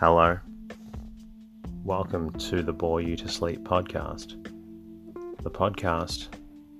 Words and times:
Hello. 0.00 0.38
Welcome 1.82 2.30
to 2.34 2.62
the 2.62 2.72
Bore 2.72 3.00
You 3.00 3.16
to 3.16 3.26
Sleep 3.26 3.64
podcast, 3.64 4.40
the 5.42 5.50
podcast 5.50 6.28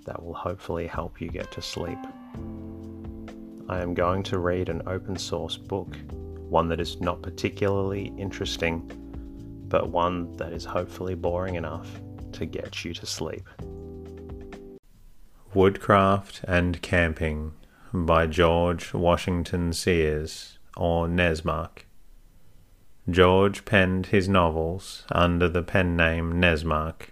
that 0.06 0.22
will 0.22 0.35
hopefully 0.35 0.87
help 0.87 1.21
you 1.21 1.29
get 1.29 1.51
to 1.51 1.61
sleep. 1.61 1.99
I 3.69 3.81
am 3.81 3.92
going 3.92 4.23
to 4.23 4.38
read 4.38 4.69
an 4.69 4.83
open 4.87 5.17
source 5.17 5.56
book, 5.56 5.96
one 6.49 6.69
that 6.69 6.78
is 6.78 7.01
not 7.01 7.21
particularly 7.21 8.13
interesting, 8.17 8.88
but 9.67 9.91
one 9.91 10.37
that 10.37 10.53
is 10.53 10.64
hopefully 10.64 11.17
boring 11.17 11.56
enough 11.56 11.91
to 12.35 12.46
get 12.46 12.85
you 12.85 12.95
to 12.95 13.05
sleep. 13.05 13.49
Woodcraft 15.55 16.42
and 16.46 16.80
Camping 16.82 17.55
by 17.92 18.28
George 18.28 18.95
Washington 18.95 19.73
Sears 19.73 20.60
or 20.77 21.09
Nessmuk. 21.09 21.78
George 23.10 23.64
penned 23.64 24.06
his 24.06 24.28
novels 24.28 25.04
under 25.10 25.48
the 25.48 25.62
pen 25.62 25.96
name 25.96 26.34
Nessmuk 26.34 27.08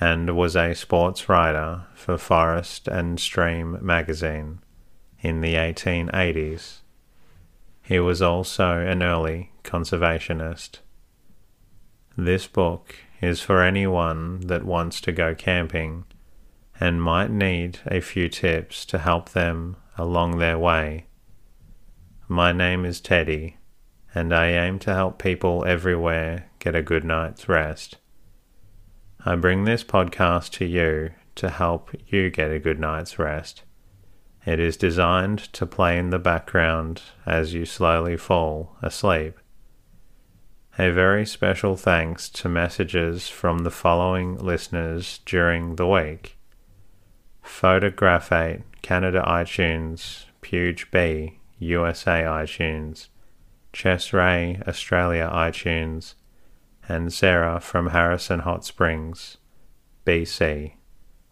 and 0.00 0.34
was 0.34 0.56
a 0.56 0.74
sports 0.74 1.28
writer 1.28 1.84
for 1.94 2.16
Forest 2.16 2.88
and 2.88 3.20
Stream 3.20 3.78
magazine 3.82 4.60
in 5.20 5.42
the 5.42 5.54
1880s. 5.54 6.78
He 7.82 8.00
was 8.00 8.22
also 8.22 8.78
an 8.78 9.02
early 9.02 9.52
conservationist. 9.64 10.78
This 12.16 12.46
book 12.46 12.96
is 13.20 13.42
for 13.42 13.62
anyone 13.62 14.40
that 14.46 14.64
wants 14.64 15.00
to 15.02 15.12
go 15.12 15.34
camping 15.34 16.04
and 16.80 17.02
might 17.02 17.30
need 17.30 17.80
a 17.86 18.00
few 18.00 18.30
tips 18.30 18.86
to 18.86 18.98
help 18.98 19.30
them 19.30 19.76
along 19.98 20.38
their 20.38 20.58
way. 20.58 21.04
My 22.28 22.50
name 22.52 22.86
is 22.86 23.00
Teddy 23.00 23.58
and 24.14 24.34
I 24.34 24.48
aim 24.48 24.78
to 24.80 24.94
help 24.94 25.18
people 25.18 25.64
everywhere 25.64 26.50
get 26.58 26.74
a 26.74 26.82
good 26.82 27.04
night's 27.04 27.48
rest. 27.48 27.98
I 29.24 29.36
bring 29.36 29.64
this 29.64 29.84
podcast 29.84 30.50
to 30.58 30.64
you 30.64 31.10
to 31.36 31.48
help 31.48 31.90
you 32.08 32.30
get 32.30 32.50
a 32.50 32.58
good 32.58 32.78
night's 32.78 33.18
rest. 33.18 33.62
It 34.44 34.58
is 34.58 34.76
designed 34.76 35.38
to 35.52 35.66
play 35.66 35.98
in 35.98 36.10
the 36.10 36.18
background 36.18 37.02
as 37.24 37.54
you 37.54 37.64
slowly 37.64 38.16
fall 38.16 38.76
asleep. 38.82 39.38
A 40.78 40.90
very 40.90 41.24
special 41.26 41.76
thanks 41.76 42.28
to 42.30 42.48
messages 42.48 43.28
from 43.28 43.58
the 43.58 43.70
following 43.70 44.36
listeners 44.38 45.20
during 45.24 45.76
the 45.76 45.86
week 45.86 46.38
Photographate, 47.42 48.62
Canada 48.82 49.22
iTunes, 49.26 50.24
Puge 50.40 50.90
B, 50.90 51.38
USA 51.58 52.22
iTunes, 52.22 53.08
Chess 53.72 54.12
Ray, 54.12 54.60
Australia 54.66 55.30
iTunes, 55.32 56.14
and 56.88 57.12
Sarah 57.12 57.60
from 57.60 57.88
Harrison 57.88 58.40
Hot 58.40 58.64
Springs, 58.64 59.38
BC, 60.04 60.74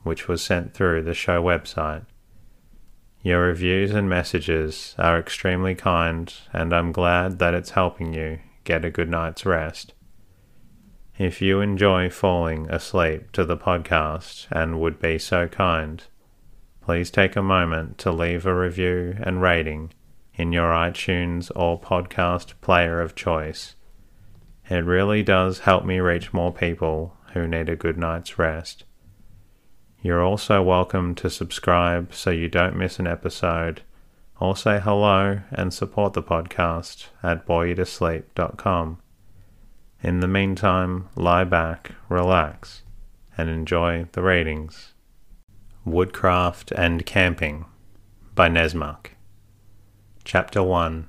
which 0.03 0.29
was 0.29 0.43
sent 0.43 0.73
through 0.73 1.03
the 1.03 1.15
show 1.15 1.43
website. 1.43 2.07
Your 3.23 3.43
reviews 3.43 3.91
and 3.91 4.09
messages 4.09 4.95
are 4.99 5.19
extremely 5.19 5.75
kind, 5.75 6.33
and 6.53 6.73
I'm 6.73 6.93
glad 6.93 7.39
that 7.39 7.53
it's 7.53 7.71
helping 7.71 8.15
you 8.15 8.39
get 8.65 8.85
a 8.85 8.91
good 8.91 9.11
night's 9.11 9.45
rest. 9.45 9.93
If 11.19 11.43
you 11.43 11.61
enjoy 11.61 12.09
falling 12.09 12.71
asleep 12.71 13.33
to 13.33 13.45
the 13.45 13.59
podcast 13.59 14.47
and 14.51 14.81
would 14.81 14.99
be 14.99 15.19
so 15.19 15.49
kind, 15.49 16.03
please 16.81 17.11
take 17.11 17.37
a 17.37 17.43
moment 17.43 17.99
to 17.99 18.11
leave 18.11 18.47
a 18.47 18.55
review 18.55 19.17
and 19.21 19.43
rating 19.43 19.93
in 20.41 20.53
your 20.53 20.71
iTunes 20.71 21.51
or 21.55 21.79
podcast 21.79 22.55
player 22.63 22.99
of 22.99 23.15
choice. 23.15 23.75
It 24.71 24.87
really 24.87 25.23
does 25.23 25.61
help 25.61 25.85
me 25.85 26.01
reach 26.01 26.33
more 26.33 26.51
people 26.51 27.15
who 27.35 27.47
need 27.47 27.69
a 27.69 27.77
good 27.77 27.99
night's 27.99 28.39
rest. 28.39 28.85
You're 30.01 30.25
also 30.25 30.63
welcome 30.63 31.15
to 31.17 31.29
subscribe 31.29 32.15
so 32.15 32.31
you 32.31 32.49
don't 32.49 32.79
miss 32.79 32.99
an 32.99 33.07
episode, 33.07 33.83
or 34.41 34.57
say 34.57 34.81
hello 34.81 35.41
and 35.51 35.75
support 35.75 36.15
the 36.15 36.23
podcast 36.23 37.09
at 37.23 37.47
boreyoutosleep.com. 37.47 38.99
In 40.03 40.21
the 40.21 40.29
meantime, 40.29 41.11
lie 41.17 41.45
back, 41.45 41.93
relax, 42.09 42.81
and 43.37 43.51
enjoy 43.51 44.07
the 44.13 44.23
readings. 44.23 44.95
Woodcraft 45.85 46.73
and 46.73 47.05
Camping 47.05 47.67
by 48.35 48.49
Nessmuk. 48.49 49.20
Chapter 50.33 50.63
1 50.63 51.09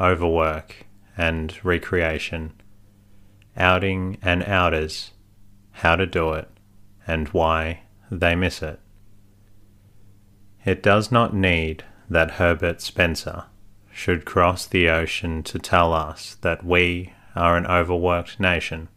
Overwork 0.00 0.86
and 1.16 1.56
Recreation 1.64 2.60
Outing 3.56 4.18
and 4.20 4.42
Outers 4.42 5.12
How 5.70 5.94
to 5.94 6.06
Do 6.06 6.32
It 6.32 6.48
and 7.06 7.28
Why 7.28 7.82
They 8.10 8.34
Miss 8.34 8.62
It. 8.62 8.80
It 10.64 10.82
does 10.82 11.12
not 11.12 11.36
need 11.36 11.84
that 12.10 12.32
Herbert 12.32 12.80
Spencer 12.80 13.44
should 13.92 14.24
cross 14.24 14.66
the 14.66 14.88
ocean 14.88 15.44
to 15.44 15.60
tell 15.60 15.92
us 15.92 16.36
that 16.40 16.64
we 16.64 17.12
are 17.36 17.56
an 17.56 17.66
overworked 17.68 18.40
nation, 18.40 18.88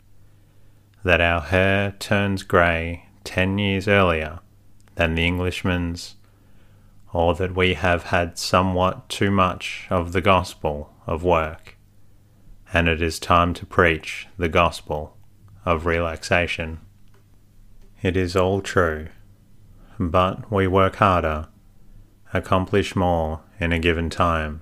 that 1.04 1.22
our 1.22 1.42
hair 1.42 1.92
turns 2.00 2.42
grey 2.42 3.06
ten 3.24 3.60
years 3.60 3.88
earlier 3.88 4.40
than 4.96 5.14
the 5.14 5.28
Englishman's 5.28 6.16
or 7.12 7.34
that 7.36 7.56
we 7.56 7.74
have 7.74 8.04
had 8.04 8.38
somewhat 8.38 9.10
too 9.10 9.32
much 9.32 9.88
of 9.90 10.12
the 10.12 10.22
gospel 10.22 10.94
of 11.08 11.24
work, 11.24 11.78
and 12.72 12.88
it 12.88 13.02
is 13.02 13.20
time 13.20 13.54
to 13.54 13.66
preach 13.66 14.28
the 14.38 14.50
gospel 14.50 15.18
of 15.66 15.86
relaxation. 15.86 16.80
It 18.02 18.16
is 18.16 18.36
all 18.36 18.62
true, 18.62 19.08
but 20.00 20.52
we 20.52 20.68
work 20.68 20.98
harder, 20.98 21.48
accomplish 22.34 22.96
more 22.96 23.42
in 23.60 23.74
a 23.74 23.80
given 23.80 24.10
time, 24.10 24.62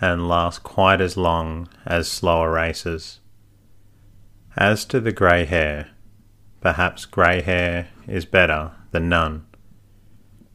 and 0.00 0.28
last 0.28 0.62
quite 0.62 1.00
as 1.00 1.16
long 1.16 1.68
as 1.84 2.10
slower 2.10 2.52
races. 2.52 3.20
As 4.56 4.84
to 4.86 5.00
the 5.00 5.12
grey 5.12 5.44
hair, 5.44 5.90
perhaps 6.60 7.04
grey 7.04 7.42
hair 7.42 7.88
is 8.06 8.24
better 8.24 8.72
than 8.92 9.08
none 9.08 9.46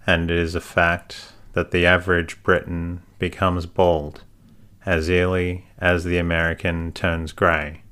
and 0.10 0.32
it 0.32 0.40
is 0.40 0.56
a 0.56 0.62
fact 0.62 1.34
that 1.54 1.70
the 1.70 1.86
average 1.86 2.42
Briton 2.42 3.04
becomes 3.20 3.68
bald 3.68 4.24
as 4.84 5.08
early 5.08 5.68
as 5.78 6.04
the 6.04 6.18
American 6.18 6.92
turns 6.92 7.32
grey. 7.32 7.84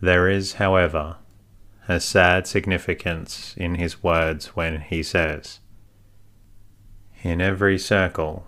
There 0.00 0.28
is, 0.28 0.54
however, 0.54 1.18
a 1.86 2.00
sad 2.00 2.48
significance 2.48 3.54
in 3.56 3.76
his 3.76 4.02
words 4.02 4.56
when 4.56 4.80
he 4.80 5.04
says, 5.04 5.60
In 7.22 7.40
every 7.40 7.78
circle, 7.78 8.44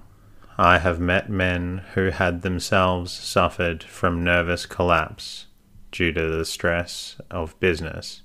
I 0.58 0.78
have 0.78 0.98
met 0.98 1.30
men 1.30 1.84
who 1.94 2.10
had 2.10 2.42
themselves 2.42 3.12
suffered 3.12 3.84
from 3.84 4.24
nervous 4.24 4.66
collapse 4.66 5.46
due 5.92 6.10
to 6.10 6.28
the 6.28 6.44
stress 6.44 7.20
of 7.30 7.58
business, 7.60 8.22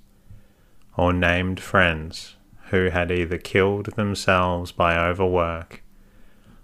or 0.98 1.14
named 1.14 1.60
friends 1.60 2.36
who 2.72 2.90
had 2.90 3.12
either 3.12 3.38
killed 3.38 3.86
themselves 3.98 4.72
by 4.72 4.98
overwork 4.98 5.84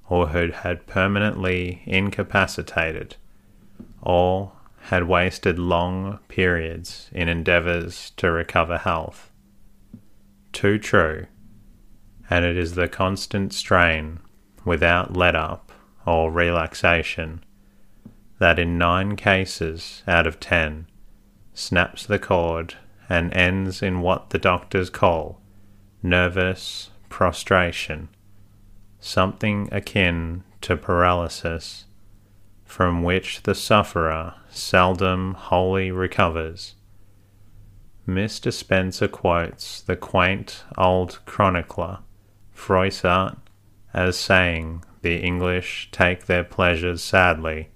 or 0.09 0.27
who 0.27 0.49
had 0.51 0.87
permanently 0.87 1.81
incapacitated 1.85 3.17
or 4.01 4.53
had 4.83 5.03
wasted 5.03 5.59
long 5.59 6.17
periods 6.29 7.09
in 7.11 7.27
endeavours 7.27 8.11
to 8.15 8.31
recover 8.31 8.77
health. 8.77 9.31
Too 10.53 10.79
true, 10.79 11.25
and 12.29 12.45
it 12.45 12.55
is 12.55 12.75
the 12.75 12.87
constant 12.87 13.53
strain 13.53 14.19
without 14.63 15.17
let 15.17 15.35
up 15.35 15.73
or 16.05 16.31
relaxation 16.31 17.43
that 18.39 18.57
in 18.57 18.77
nine 18.77 19.17
cases 19.17 20.03
out 20.07 20.25
of 20.25 20.39
ten 20.39 20.87
snaps 21.53 22.05
the 22.05 22.19
cord 22.19 22.75
and 23.09 23.33
ends 23.33 23.81
in 23.81 23.99
what 23.99 24.29
the 24.29 24.37
doctors 24.37 24.89
call 24.89 25.41
nervous 26.03 26.91
prostration, 27.09 28.09
something 28.99 29.69
akin 29.71 30.43
to 30.61 30.77
paralysis, 30.77 31.85
from 32.65 33.03
which 33.03 33.43
the 33.43 33.55
sufferer 33.55 34.33
seldom 34.49 35.33
wholly 35.33 35.91
recovers. 35.91 36.75
Mr. 38.07 38.53
Spencer 38.53 39.07
quotes 39.07 39.81
the 39.81 39.95
quaint 39.95 40.63
old 40.77 41.19
chronicler 41.25 41.99
Froissart 42.55 43.37
as 43.93 44.17
saying 44.17 44.83
the 45.01 45.17
English 45.17 45.89
take 45.91 46.25
their 46.25 46.43
pleasures 46.43 47.03
sadly 47.03 47.69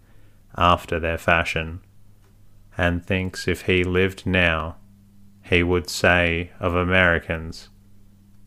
after 0.57 0.99
their 0.99 1.17
fashion, 1.17 1.81
and 2.77 3.05
thinks 3.05 3.47
if 3.47 3.63
he 3.63 3.83
lived 3.83 4.25
now, 4.25 4.75
he 5.43 5.63
would 5.63 5.89
say 5.89 6.51
of 6.59 6.75
Americans 6.75 7.69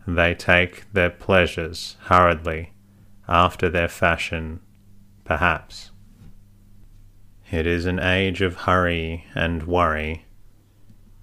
they 0.07 0.35
take 0.35 0.93
their 0.93 1.11
pleasures 1.11 1.97
hurriedly, 2.03 2.73
after 3.29 3.69
their 3.69 3.89
fashion, 3.89 4.61
perhaps. 5.25 5.91
It 7.51 7.67
is 7.67 7.87
an 7.87 7.99
age 7.99 8.43
of 8.43 8.57
hurry 8.57 9.27
and 9.35 9.63
worry. 9.65 10.25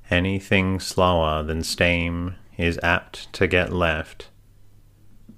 Anything 0.09 0.79
slower 0.79 1.43
than 1.43 1.63
steam 1.63 2.35
is 2.57 2.79
apt 2.83 3.31
to 3.33 3.47
get 3.47 3.71
left. 3.71 4.29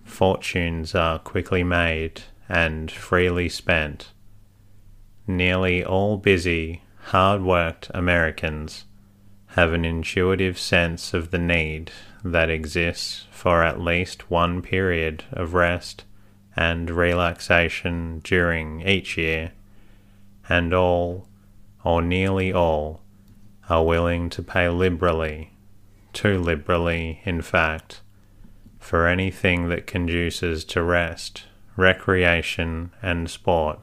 Fortunes 0.04 0.96
are 0.96 1.20
quickly 1.20 1.64
made 1.64 2.24
and 2.50 2.92
freely 2.92 3.50
spent. 3.50 4.12
Nearly 5.26 5.84
all 5.84 6.18
busy, 6.18 6.84
hard 7.06 7.42
worked 7.42 7.90
Americans 7.94 8.86
have 9.56 9.72
an 9.72 9.86
intuitive 9.86 10.58
sense 10.58 11.14
of 11.14 11.30
the 11.30 11.38
need 11.38 11.92
that 12.24 12.50
exists 12.50 13.28
for 13.44 13.62
at 13.62 13.78
least 13.78 14.32
one 14.32 14.62
period 14.62 15.22
of 15.34 15.54
rest 15.54 16.06
and 16.56 16.90
relaxation 16.90 18.22
during 18.24 18.80
each 18.88 19.18
year, 19.18 19.52
and 20.48 20.74
all, 20.74 21.28
or 21.84 22.02
nearly 22.02 22.54
all, 22.54 23.02
are 23.68 23.84
willing 23.84 24.30
to 24.30 24.42
pay 24.42 24.70
liberally, 24.70 25.52
too 26.14 26.40
liberally, 26.40 27.20
in 27.26 27.42
fact, 27.42 28.00
for 28.80 29.08
anything 29.08 29.68
that 29.68 29.86
conduces 29.86 30.64
to 30.64 30.82
rest, 30.82 31.44
recreation, 31.76 32.92
and 33.02 33.30
sport. 33.30 33.78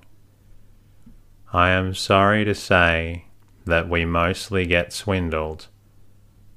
I 1.52 1.68
am 1.68 1.92
sorry 1.92 2.46
to 2.46 2.54
say 2.54 3.26
that 3.66 3.90
we 3.90 4.06
mostly 4.06 4.64
get 4.64 4.94
swindled. 4.94 5.66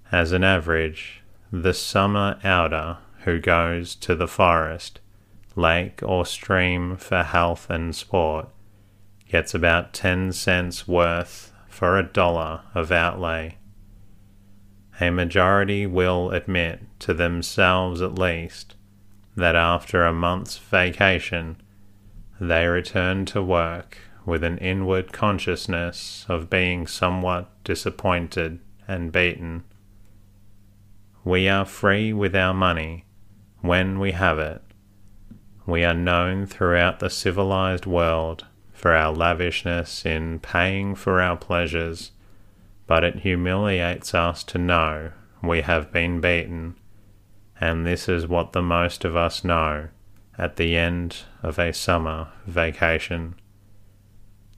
As 0.09 0.31
an 0.31 0.45
average, 0.45 1.23
the 1.55 1.73
summer 1.73 2.39
outer 2.44 2.97
who 3.25 3.39
goes 3.39 3.94
to 3.94 4.15
the 4.15 4.27
forest, 4.27 5.00
lake, 5.55 6.01
or 6.01 6.25
stream 6.25 6.97
for 6.97 7.21
health 7.21 7.69
and 7.69 7.95
sport 7.95 8.50
gets 9.29 9.53
about 9.53 9.94
10 9.94 10.33
cents 10.33 10.88
worth 10.88 11.53
for 11.69 12.00
a 12.00 12.03
dollar 12.03 12.61
of 12.73 12.91
outlay. 12.91 13.55
A 15.00 15.11
majority 15.11 15.85
will 15.85 16.31
admit 16.31 16.81
to 16.97 17.13
themselves 17.13 18.01
at 18.01 18.17
least 18.17 18.73
that 19.35 19.55
after 19.55 20.05
a 20.05 20.13
month's 20.13 20.57
vacation 20.57 21.57
they 22.41 22.65
return 22.65 23.25
to 23.25 23.44
work 23.44 24.00
with 24.25 24.44
an 24.44 24.57
inward 24.57 25.13
consciousness 25.13 26.25
of 26.27 26.50
being 26.50 26.88
somewhat 26.88 27.47
disappointed 27.63 28.57
and 28.88 29.11
beaten. 29.11 29.63
We 31.25 31.48
are 31.48 31.64
free 31.64 32.12
with 32.12 32.36
our 32.36 32.54
money 32.54 33.06
when 33.62 33.98
we 34.00 34.12
have 34.12 34.40
it. 34.40 34.62
We 35.66 35.86
are 35.86 35.94
known 35.94 36.46
throughout 36.46 37.00
the 37.00 37.10
civilized 37.10 37.86
world 37.86 38.46
for 38.74 38.94
our 38.94 39.14
lavishness 39.14 40.06
in 40.06 40.40
paying 40.40 40.96
for 40.96 41.22
our 41.22 41.38
pleasures, 41.38 42.12
but 42.88 43.06
it 43.06 43.20
humiliates 43.20 44.14
us 44.14 44.44
to 44.44 44.58
know 44.58 45.12
we 45.42 45.62
have 45.62 45.94
been 45.94 46.20
beaten, 46.20 46.75
and 47.60 47.88
this 47.88 48.10
is 48.10 48.28
what 48.28 48.52
the 48.52 48.62
most 48.62 49.06
of 49.06 49.16
us 49.16 49.46
know 49.46 49.88
at 50.38 50.58
the 50.58 50.75
end 50.75 51.20
of 51.42 51.58
a 51.58 51.72
summer 51.72 52.34
vacation. 52.46 53.36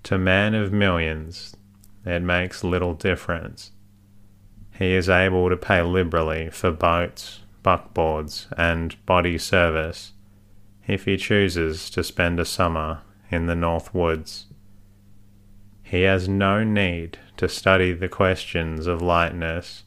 To 0.04 0.18
man 0.18 0.56
of 0.56 0.74
millions, 0.74 1.56
it 2.04 2.22
makes 2.24 2.64
little 2.64 2.96
difference. 2.96 3.72
He 4.77 4.94
is 4.94 5.10
able 5.10 5.50
to 5.50 5.56
pay 5.56 5.81
liberally 5.81 6.50
for 6.50 6.69
boats, 6.69 7.42
buckboards, 7.63 8.48
and 8.57 8.95
body 9.06 9.38
service 9.38 10.12
if 10.86 11.06
he 11.06 11.18
chooses 11.18 11.89
to 11.92 12.04
spend 12.04 12.39
a 12.39 12.45
summer 12.45 13.01
in 13.31 13.45
the 13.45 13.56
North 13.56 13.94
Woods. 13.94 14.48
He 15.81 16.01
has 16.01 16.27
no 16.27 16.63
need 16.63 17.19
to 17.38 17.48
study 17.48 17.94
the 17.94 18.10
questions 18.10 18.86
of 18.86 19.01
lightness 19.01 19.83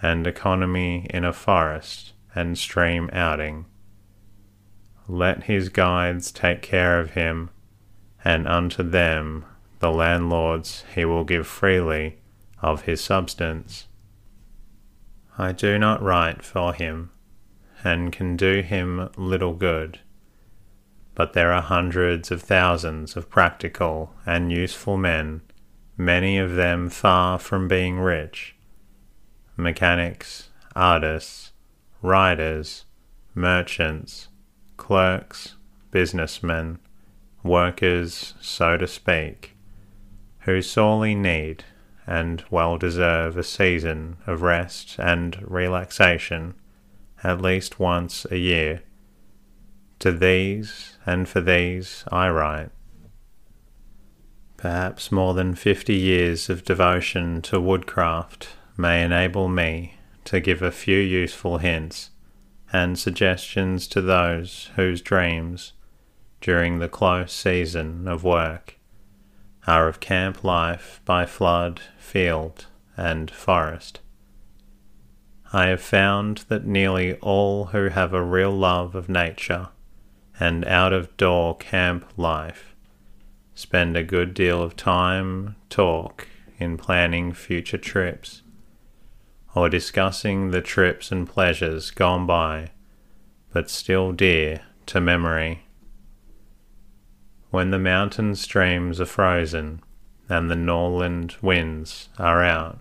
and 0.00 0.26
economy 0.26 1.06
in 1.10 1.24
a 1.24 1.32
forest 1.32 2.12
and 2.34 2.56
stream 2.56 3.10
outing. 3.12 3.66
Let 5.06 5.44
his 5.44 5.68
guides 5.68 6.32
take 6.32 6.62
care 6.62 6.98
of 6.98 7.10
him, 7.10 7.50
and 8.24 8.48
unto 8.48 8.82
them 8.82 9.44
the 9.80 9.90
landlords 9.90 10.84
he 10.94 11.04
will 11.04 11.24
give 11.24 11.46
freely 11.46 12.18
of 12.62 12.82
his 12.82 13.02
substance. 13.02 13.88
I 15.38 15.52
do 15.52 15.78
not 15.78 16.02
write 16.02 16.42
for 16.42 16.74
him, 16.74 17.10
and 17.82 18.12
can 18.12 18.36
do 18.36 18.60
him 18.60 19.08
little 19.16 19.54
good, 19.54 20.00
but 21.14 21.32
there 21.32 21.52
are 21.52 21.62
hundreds 21.62 22.30
of 22.30 22.42
thousands 22.42 23.16
of 23.16 23.30
practical 23.30 24.12
and 24.26 24.52
useful 24.52 24.96
men, 24.96 25.40
many 25.96 26.36
of 26.36 26.54
them 26.54 26.90
far 26.90 27.38
from 27.38 27.66
being 27.66 27.98
rich, 27.98 28.54
mechanics, 29.56 30.50
artists, 30.76 31.52
writers, 32.02 32.84
merchants, 33.34 34.28
clerks, 34.76 35.56
businessmen, 35.90 36.78
workers, 37.42 38.34
so 38.40 38.76
to 38.76 38.86
speak, 38.86 39.56
who 40.40 40.60
sorely 40.60 41.14
need 41.14 41.64
and 42.06 42.44
well 42.50 42.76
deserve 42.78 43.36
a 43.36 43.44
season 43.44 44.16
of 44.26 44.42
rest 44.42 44.96
and 44.98 45.38
relaxation 45.42 46.54
at 47.22 47.40
least 47.40 47.78
once 47.78 48.26
a 48.30 48.36
year. 48.36 48.82
To 50.00 50.10
these 50.10 50.98
and 51.06 51.28
for 51.28 51.40
these 51.40 52.04
I 52.10 52.28
write. 52.28 52.70
Perhaps 54.56 55.12
more 55.12 55.34
than 55.34 55.54
fifty 55.54 55.94
years 55.96 56.48
of 56.50 56.64
devotion 56.64 57.42
to 57.42 57.60
woodcraft 57.60 58.50
may 58.76 59.04
enable 59.04 59.48
me 59.48 59.94
to 60.24 60.40
give 60.40 60.62
a 60.62 60.70
few 60.70 60.98
useful 60.98 61.58
hints 61.58 62.10
and 62.72 62.98
suggestions 62.98 63.86
to 63.88 64.00
those 64.00 64.70
whose 64.76 65.02
dreams, 65.02 65.72
during 66.40 66.78
the 66.78 66.88
close 66.88 67.32
season 67.32 68.08
of 68.08 68.24
work, 68.24 68.78
are 69.66 69.88
of 69.88 70.00
camp 70.00 70.42
life 70.42 71.00
by 71.04 71.24
flood, 71.24 71.80
field, 71.98 72.66
and 72.96 73.30
forest. 73.30 74.00
I 75.52 75.66
have 75.66 75.82
found 75.82 76.38
that 76.48 76.66
nearly 76.66 77.14
all 77.16 77.66
who 77.66 77.88
have 77.88 78.12
a 78.12 78.22
real 78.24 78.50
love 78.50 78.94
of 78.94 79.08
nature 79.08 79.68
and 80.40 80.64
out 80.64 80.92
of 80.92 81.16
door 81.16 81.56
camp 81.56 82.06
life 82.16 82.74
spend 83.54 83.96
a 83.96 84.02
good 84.02 84.34
deal 84.34 84.62
of 84.62 84.76
time, 84.76 85.56
talk, 85.68 86.26
in 86.58 86.76
planning 86.76 87.32
future 87.32 87.78
trips, 87.78 88.42
or 89.54 89.68
discussing 89.68 90.50
the 90.50 90.62
trips 90.62 91.12
and 91.12 91.28
pleasures 91.28 91.90
gone 91.90 92.26
by, 92.26 92.70
but 93.52 93.68
still 93.68 94.12
dear 94.12 94.62
to 94.86 95.00
memory 95.00 95.64
when 97.52 97.70
the 97.70 97.78
mountain 97.78 98.34
streams 98.34 98.98
are 98.98 99.04
frozen 99.04 99.78
and 100.26 100.50
the 100.50 100.56
norland 100.56 101.36
winds 101.42 102.08
are 102.18 102.42
out, 102.42 102.78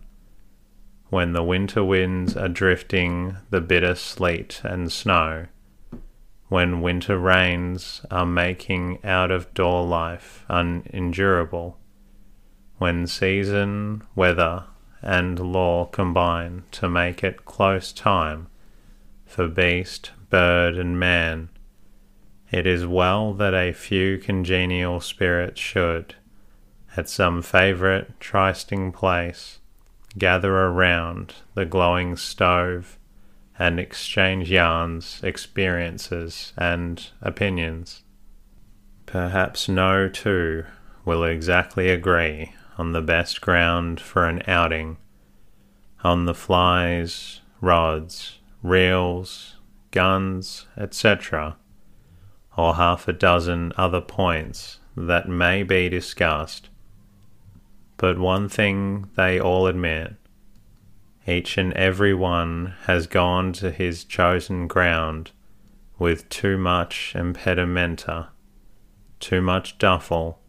when 1.09 1.33
the 1.33 1.43
winter 1.43 1.83
winds 1.83 2.37
are 2.37 2.47
drifting 2.47 3.35
the 3.49 3.59
bitter 3.59 3.93
sleet 3.93 4.61
and 4.63 4.89
snow, 4.89 5.45
when 6.47 6.79
winter 6.79 7.19
rains 7.19 8.05
are 8.09 8.25
making 8.25 8.97
out 9.03 9.29
of 9.29 9.53
door 9.53 9.85
life 9.85 10.45
unendurable, 10.47 11.77
when 12.77 13.05
season, 13.05 14.01
weather, 14.15 14.63
and 15.01 15.37
law 15.51 15.85
combine 15.85 16.63
to 16.71 16.87
make 16.89 17.25
it 17.25 17.43
close 17.43 17.91
time 17.91 18.47
for 19.25 19.49
beast, 19.49 20.11
bird, 20.29 20.77
and 20.77 20.97
man 20.97 21.49
it 22.51 22.67
is 22.67 22.85
well 22.85 23.33
that 23.33 23.53
a 23.53 23.71
few 23.71 24.17
congenial 24.17 24.99
spirits 24.99 25.59
should, 25.59 26.15
at 26.97 27.07
some 27.07 27.41
favourite 27.41 28.19
trysting 28.19 28.91
place, 28.91 29.59
gather 30.17 30.53
around 30.53 31.33
the 31.53 31.65
glowing 31.65 32.17
stove 32.17 32.99
and 33.57 33.79
exchange 33.79 34.51
yarns, 34.51 35.21
experiences, 35.23 36.51
and 36.57 37.11
opinions. 37.21 38.03
Perhaps 39.05 39.69
no 39.69 40.09
two 40.09 40.65
will 41.05 41.23
exactly 41.23 41.89
agree 41.89 42.53
on 42.77 42.91
the 42.91 43.01
best 43.01 43.39
ground 43.39 44.01
for 44.01 44.25
an 44.25 44.41
outing, 44.45 44.97
on 46.03 46.25
the 46.25 46.33
flies, 46.33 47.39
rods, 47.61 48.39
reels, 48.61 49.55
guns, 49.91 50.65
etc 50.75 51.55
or 52.57 52.75
half 52.75 53.07
a 53.07 53.13
dozen 53.13 53.71
other 53.77 54.01
points 54.01 54.79
that 54.95 55.27
may 55.27 55.63
be 55.63 55.89
discussed. 55.89 56.69
But 57.97 58.17
one 58.17 58.49
thing 58.49 59.09
they 59.15 59.39
all 59.39 59.67
admit 59.67 60.15
each 61.27 61.57
and 61.57 61.71
every 61.73 62.13
one 62.13 62.73
has 62.85 63.05
gone 63.05 63.53
to 63.53 63.71
his 63.71 64.03
chosen 64.03 64.67
ground 64.67 65.31
with 65.99 66.27
too 66.29 66.57
much 66.57 67.13
impedimenta, 67.15 68.29
too 69.19 69.39
much 69.39 69.77
duffel, 69.77 70.39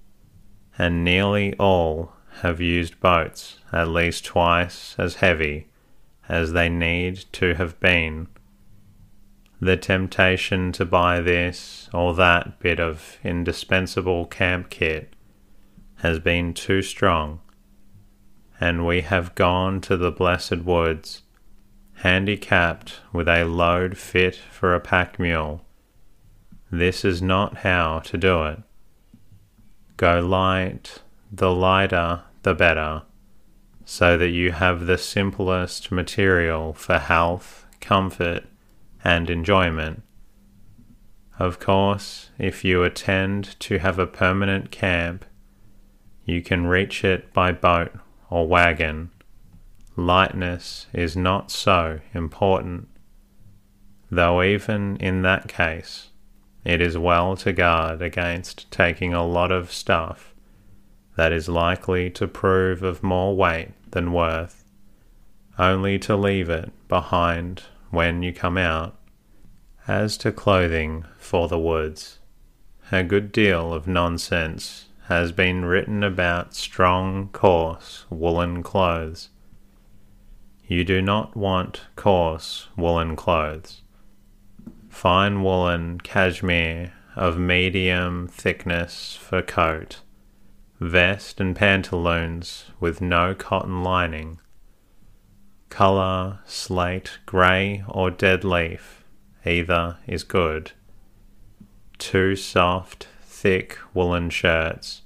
and 0.78 1.04
nearly 1.04 1.54
all 1.58 2.14
have 2.40 2.60
used 2.60 2.98
boats 3.00 3.58
at 3.70 3.88
least 3.88 4.24
twice 4.24 4.94
as 4.96 5.16
heavy 5.16 5.68
as 6.28 6.52
they 6.52 6.70
need 6.70 7.24
to 7.32 7.54
have 7.54 7.78
been. 7.78 8.26
The 9.62 9.76
temptation 9.76 10.72
to 10.72 10.84
buy 10.84 11.20
this 11.20 11.88
or 11.94 12.14
that 12.14 12.58
bit 12.58 12.80
of 12.80 13.18
indispensable 13.22 14.26
camp 14.26 14.70
kit 14.70 15.14
has 15.98 16.18
been 16.18 16.52
too 16.52 16.82
strong, 16.82 17.38
and 18.58 18.84
we 18.84 19.02
have 19.02 19.36
gone 19.36 19.80
to 19.82 19.96
the 19.96 20.10
blessed 20.10 20.62
woods, 20.62 21.22
handicapped 21.98 23.02
with 23.12 23.28
a 23.28 23.44
load 23.44 23.96
fit 23.96 24.34
for 24.34 24.74
a 24.74 24.80
pack 24.80 25.20
mule. 25.20 25.64
This 26.72 27.04
is 27.04 27.22
not 27.22 27.58
how 27.58 28.00
to 28.00 28.18
do 28.18 28.42
it. 28.46 28.62
Go 29.96 30.18
light, 30.18 31.02
the 31.30 31.52
lighter 31.52 32.24
the 32.42 32.54
better, 32.54 33.02
so 33.84 34.18
that 34.18 34.30
you 34.30 34.50
have 34.50 34.86
the 34.86 34.98
simplest 34.98 35.92
material 35.92 36.72
for 36.72 36.98
health, 36.98 37.64
comfort, 37.80 38.42
and 39.04 39.28
enjoyment. 39.28 40.02
Of 41.38 41.58
course, 41.58 42.30
if 42.38 42.64
you 42.64 42.84
intend 42.84 43.58
to 43.60 43.78
have 43.78 43.98
a 43.98 44.06
permanent 44.06 44.70
camp, 44.70 45.24
you 46.24 46.42
can 46.42 46.66
reach 46.66 47.04
it 47.04 47.32
by 47.32 47.52
boat 47.52 47.92
or 48.30 48.46
wagon. 48.46 49.10
Lightness 49.96 50.86
is 50.92 51.16
not 51.16 51.50
so 51.50 52.00
important, 52.14 52.88
though, 54.10 54.42
even 54.42 54.96
in 54.96 55.22
that 55.22 55.48
case, 55.48 56.10
it 56.64 56.80
is 56.80 56.96
well 56.96 57.36
to 57.36 57.52
guard 57.52 58.00
against 58.00 58.70
taking 58.70 59.12
a 59.12 59.26
lot 59.26 59.50
of 59.50 59.72
stuff 59.72 60.34
that 61.16 61.32
is 61.32 61.48
likely 61.48 62.08
to 62.10 62.26
prove 62.26 62.82
of 62.82 63.02
more 63.02 63.36
weight 63.36 63.70
than 63.90 64.12
worth, 64.12 64.64
only 65.58 65.98
to 65.98 66.16
leave 66.16 66.48
it 66.48 66.72
behind 66.88 67.64
when 67.92 68.22
you 68.22 68.32
come 68.32 68.56
out. 68.56 68.98
As 69.86 70.16
to 70.18 70.32
clothing 70.32 71.04
for 71.18 71.46
the 71.46 71.58
woods, 71.58 72.18
a 72.90 73.04
good 73.04 73.30
deal 73.30 73.72
of 73.72 73.86
nonsense 73.86 74.86
has 75.08 75.30
been 75.30 75.64
written 75.64 76.02
about 76.02 76.54
strong, 76.54 77.28
coarse 77.32 78.06
woolen 78.08 78.62
clothes. 78.62 79.28
You 80.66 80.84
do 80.84 81.02
not 81.02 81.36
want 81.36 81.82
coarse 81.94 82.68
woolen 82.76 83.14
clothes. 83.14 83.82
Fine 84.88 85.42
woolen 85.42 86.00
cashmere 86.00 86.94
of 87.14 87.38
medium 87.38 88.26
thickness 88.26 89.18
for 89.20 89.42
coat, 89.42 90.00
vest 90.80 91.42
and 91.42 91.54
pantaloons 91.54 92.66
with 92.80 93.02
no 93.02 93.34
cotton 93.34 93.82
lining. 93.82 94.38
Color 95.72 96.40
slate, 96.44 97.18
grey, 97.24 97.82
or 97.88 98.10
dead 98.10 98.44
leaf, 98.44 99.04
either 99.46 99.96
is 100.06 100.22
good. 100.22 100.72
Two 101.96 102.36
soft, 102.36 103.08
thick 103.22 103.78
woolen 103.94 104.28
shirts, 104.28 105.00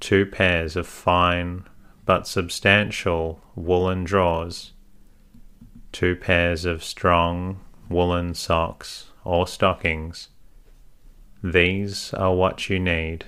two 0.00 0.26
pairs 0.26 0.74
of 0.74 0.88
fine 0.88 1.68
but 2.04 2.26
substantial 2.26 3.42
woolen 3.54 4.02
drawers, 4.02 4.72
two 5.92 6.16
pairs 6.16 6.64
of 6.64 6.82
strong 6.82 7.60
woolen 7.88 8.34
socks 8.34 9.12
or 9.22 9.46
stockings. 9.46 10.30
These 11.44 12.12
are 12.14 12.34
what 12.34 12.68
you 12.68 12.80
need, 12.80 13.26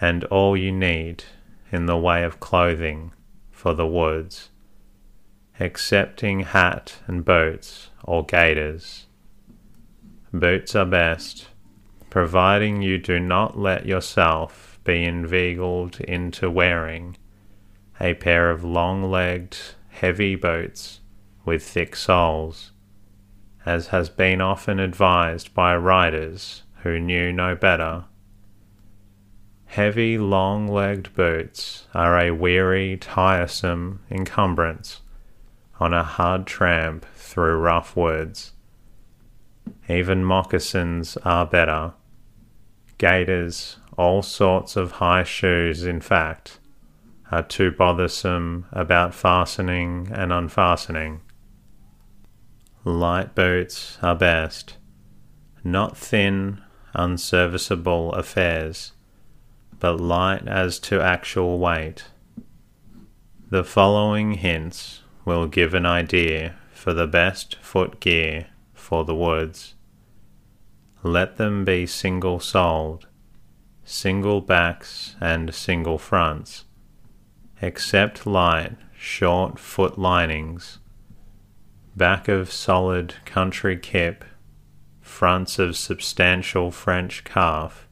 and 0.00 0.22
all 0.26 0.56
you 0.56 0.70
need 0.70 1.24
in 1.72 1.86
the 1.86 1.98
way 1.98 2.22
of 2.22 2.38
clothing 2.38 3.10
for 3.50 3.74
the 3.74 3.86
woods, 3.86 4.50
excepting 5.58 6.40
hat 6.40 6.96
and 7.06 7.24
boots 7.24 7.90
or 8.02 8.24
gaiters. 8.24 9.06
Boots 10.32 10.74
are 10.74 10.84
best 10.84 11.48
providing 12.10 12.82
you 12.82 12.98
do 12.98 13.18
not 13.18 13.58
let 13.58 13.86
yourself 13.86 14.78
be 14.84 15.04
inveigled 15.04 16.00
into 16.00 16.50
wearing 16.50 17.16
a 18.00 18.14
pair 18.14 18.50
of 18.50 18.64
long 18.64 19.02
legged, 19.02 19.56
heavy 19.88 20.36
boots 20.36 21.00
with 21.44 21.62
thick 21.62 21.96
soles, 21.96 22.72
as 23.64 23.88
has 23.88 24.08
been 24.08 24.40
often 24.40 24.78
advised 24.78 25.54
by 25.54 25.74
riders 25.76 26.62
who 26.82 26.98
knew 26.98 27.32
no 27.32 27.54
better. 27.54 28.04
Heavy, 29.66 30.18
long 30.18 30.68
legged 30.68 31.12
boots 31.14 31.86
are 31.94 32.18
a 32.18 32.30
weary, 32.30 32.96
tiresome 32.96 34.00
encumbrance 34.10 35.00
on 35.80 35.92
a 35.92 36.04
hard 36.04 36.46
tramp 36.46 37.06
through 37.14 37.56
rough 37.56 37.96
woods. 37.96 38.52
Even 39.88 40.24
moccasins 40.24 41.16
are 41.18 41.46
better 41.46 41.94
gaiters, 42.98 43.76
all 43.96 44.22
sorts 44.22 44.76
of 44.76 44.92
high 44.92 45.22
shoes, 45.22 45.84
in 45.84 46.00
fact, 46.00 46.58
are 47.30 47.42
too 47.42 47.70
bothersome 47.70 48.66
about 48.72 49.14
fastening 49.14 50.08
and 50.12 50.32
unfastening. 50.32 51.20
Light 52.84 53.34
boots 53.34 53.98
are 54.02 54.14
best, 54.14 54.76
not 55.62 55.96
thin, 55.96 56.62
unserviceable 56.94 58.12
affairs, 58.12 58.92
but 59.80 60.00
light 60.00 60.46
as 60.46 60.78
to 60.78 61.00
actual 61.00 61.58
weight. 61.58 62.04
The 63.50 63.64
following 63.64 64.34
hints 64.34 65.02
will 65.24 65.46
give 65.46 65.74
an 65.74 65.86
idea 65.86 66.54
for 66.72 66.92
the 66.92 67.06
best 67.06 67.56
foot 67.56 68.00
gear 68.00 68.46
for 68.72 69.04
the 69.04 69.14
woods. 69.14 69.74
Let 71.02 71.36
them 71.36 71.64
be 71.64 71.86
single 71.86 72.40
soled, 72.40 73.06
single 73.84 74.40
backs 74.40 75.16
and 75.20 75.54
single 75.54 75.98
fronts, 75.98 76.64
except 77.60 78.26
light, 78.26 78.76
short 78.96 79.58
foot 79.58 79.98
linings, 79.98 80.78
back 81.96 82.28
of 82.28 82.52
solid 82.52 83.14
country 83.24 83.78
kip, 83.78 84.24
fronts 85.00 85.58
of 85.58 85.76
substantial 85.76 86.70
French 86.70 87.24
calf, 87.24 87.86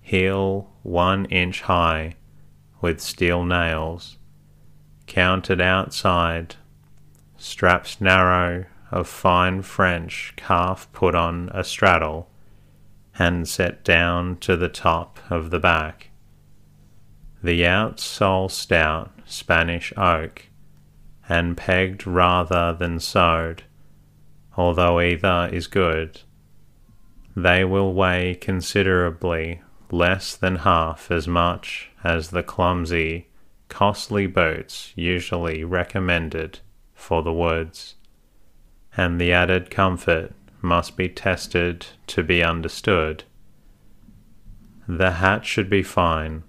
heel 0.00 0.70
one 0.82 1.24
inch 1.26 1.62
high 1.62 2.14
with 2.80 3.00
steel 3.00 3.44
nails, 3.44 4.18
counted 5.06 5.60
outside, 5.60 6.56
straps 7.36 8.00
narrow 8.00 8.64
of 8.90 9.08
fine 9.08 9.62
French 9.62 10.32
calf 10.36 10.90
put 10.92 11.14
on 11.14 11.50
a 11.52 11.64
straddle 11.64 12.28
and 13.18 13.48
set 13.48 13.82
down 13.84 14.36
to 14.38 14.56
the 14.56 14.68
top 14.68 15.18
of 15.30 15.50
the 15.50 15.58
back. 15.58 16.10
The 17.42 17.62
outsole 17.62 18.50
stout 18.50 19.12
Spanish 19.24 19.92
oak 19.96 20.46
and 21.28 21.56
pegged 21.56 22.06
rather 22.06 22.72
than 22.72 23.00
sewed, 23.00 23.64
although 24.56 25.00
either 25.00 25.48
is 25.52 25.66
good. 25.66 26.20
They 27.34 27.64
will 27.64 27.92
weigh 27.92 28.36
considerably 28.40 29.60
less 29.90 30.34
than 30.36 30.56
half 30.56 31.10
as 31.10 31.28
much 31.28 31.90
as 32.02 32.30
the 32.30 32.42
clumsy, 32.42 33.28
costly 33.68 34.26
boats 34.26 34.92
usually 34.94 35.64
recommended 35.64 36.60
for 36.94 37.22
the 37.22 37.32
woods 37.32 37.94
and 38.96 39.20
the 39.20 39.32
added 39.32 39.70
comfort 39.70 40.32
must 40.62 40.96
be 40.96 41.08
tested 41.08 41.86
to 42.06 42.22
be 42.22 42.42
understood. 42.42 43.24
The 44.88 45.12
hat 45.12 45.44
should 45.44 45.68
be 45.68 45.82
fine, 45.82 46.44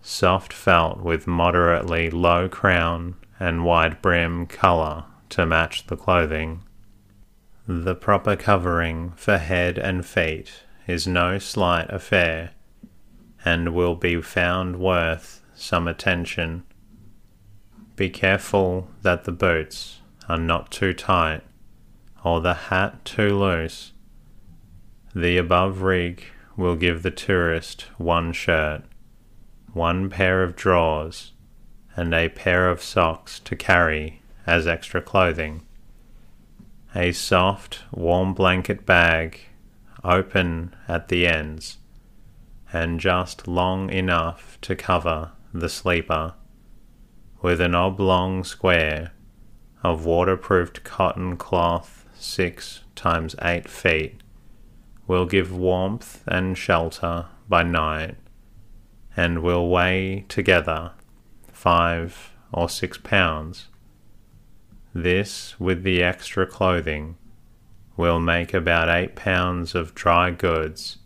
soft 0.00 0.52
felt 0.52 1.00
with 1.00 1.26
moderately 1.26 2.08
low 2.10 2.48
crown 2.48 3.16
and 3.40 3.64
wide 3.64 4.00
brim 4.00 4.46
colour 4.46 5.04
to 5.30 5.44
match 5.44 5.86
the 5.86 5.96
clothing. 5.96 6.62
The 7.66 7.94
proper 7.94 8.36
covering 8.36 9.12
for 9.16 9.38
head 9.38 9.78
and 9.78 10.04
feet 10.06 10.62
is 10.86 11.06
no 11.06 11.38
slight 11.38 11.90
affair 11.90 12.50
and 13.44 13.74
will 13.74 13.96
be 13.96 14.20
found 14.20 14.76
worth 14.78 15.41
some 15.54 15.88
attention. 15.88 16.64
Be 17.96 18.08
careful 18.08 18.88
that 19.02 19.24
the 19.24 19.32
boots 19.32 20.00
are 20.28 20.38
not 20.38 20.70
too 20.70 20.92
tight 20.92 21.42
or 22.24 22.40
the 22.40 22.54
hat 22.54 23.04
too 23.04 23.38
loose. 23.38 23.92
The 25.14 25.36
above 25.36 25.82
rig 25.82 26.24
will 26.56 26.76
give 26.76 27.02
the 27.02 27.10
tourist 27.10 27.82
one 27.98 28.32
shirt, 28.32 28.82
one 29.72 30.08
pair 30.08 30.42
of 30.42 30.56
drawers, 30.56 31.32
and 31.96 32.14
a 32.14 32.28
pair 32.28 32.70
of 32.70 32.82
socks 32.82 33.38
to 33.40 33.56
carry 33.56 34.22
as 34.46 34.66
extra 34.66 35.02
clothing. 35.02 35.62
A 36.94 37.12
soft, 37.12 37.80
warm 37.90 38.34
blanket 38.34 38.86
bag, 38.86 39.40
open 40.04 40.74
at 40.88 41.08
the 41.08 41.26
ends, 41.26 41.78
and 42.72 43.00
just 43.00 43.46
long 43.46 43.90
enough 43.90 44.58
to 44.62 44.74
cover 44.74 45.32
the 45.52 45.68
sleeper, 45.68 46.34
with 47.40 47.60
an 47.60 47.74
oblong 47.74 48.44
square 48.44 49.12
of 49.82 50.04
waterproofed 50.04 50.84
cotton 50.84 51.36
cloth 51.36 52.06
six 52.14 52.82
times 52.94 53.34
eight 53.42 53.68
feet 53.68 54.20
will 55.06 55.26
give 55.26 55.54
warmth 55.54 56.22
and 56.26 56.56
shelter 56.56 57.26
by 57.48 57.62
night, 57.62 58.16
and 59.16 59.42
will 59.42 59.68
weigh 59.68 60.24
together 60.28 60.92
five 61.52 62.32
or 62.52 62.68
six 62.68 62.96
pounds. 62.98 63.68
This, 64.94 65.58
with 65.58 65.82
the 65.82 66.02
extra 66.02 66.46
clothing, 66.46 67.16
will 67.96 68.20
make 68.20 68.54
about 68.54 68.88
eight 68.88 69.16
pounds 69.16 69.74
of 69.74 69.94
dry 69.94 70.30
goods 70.30 70.98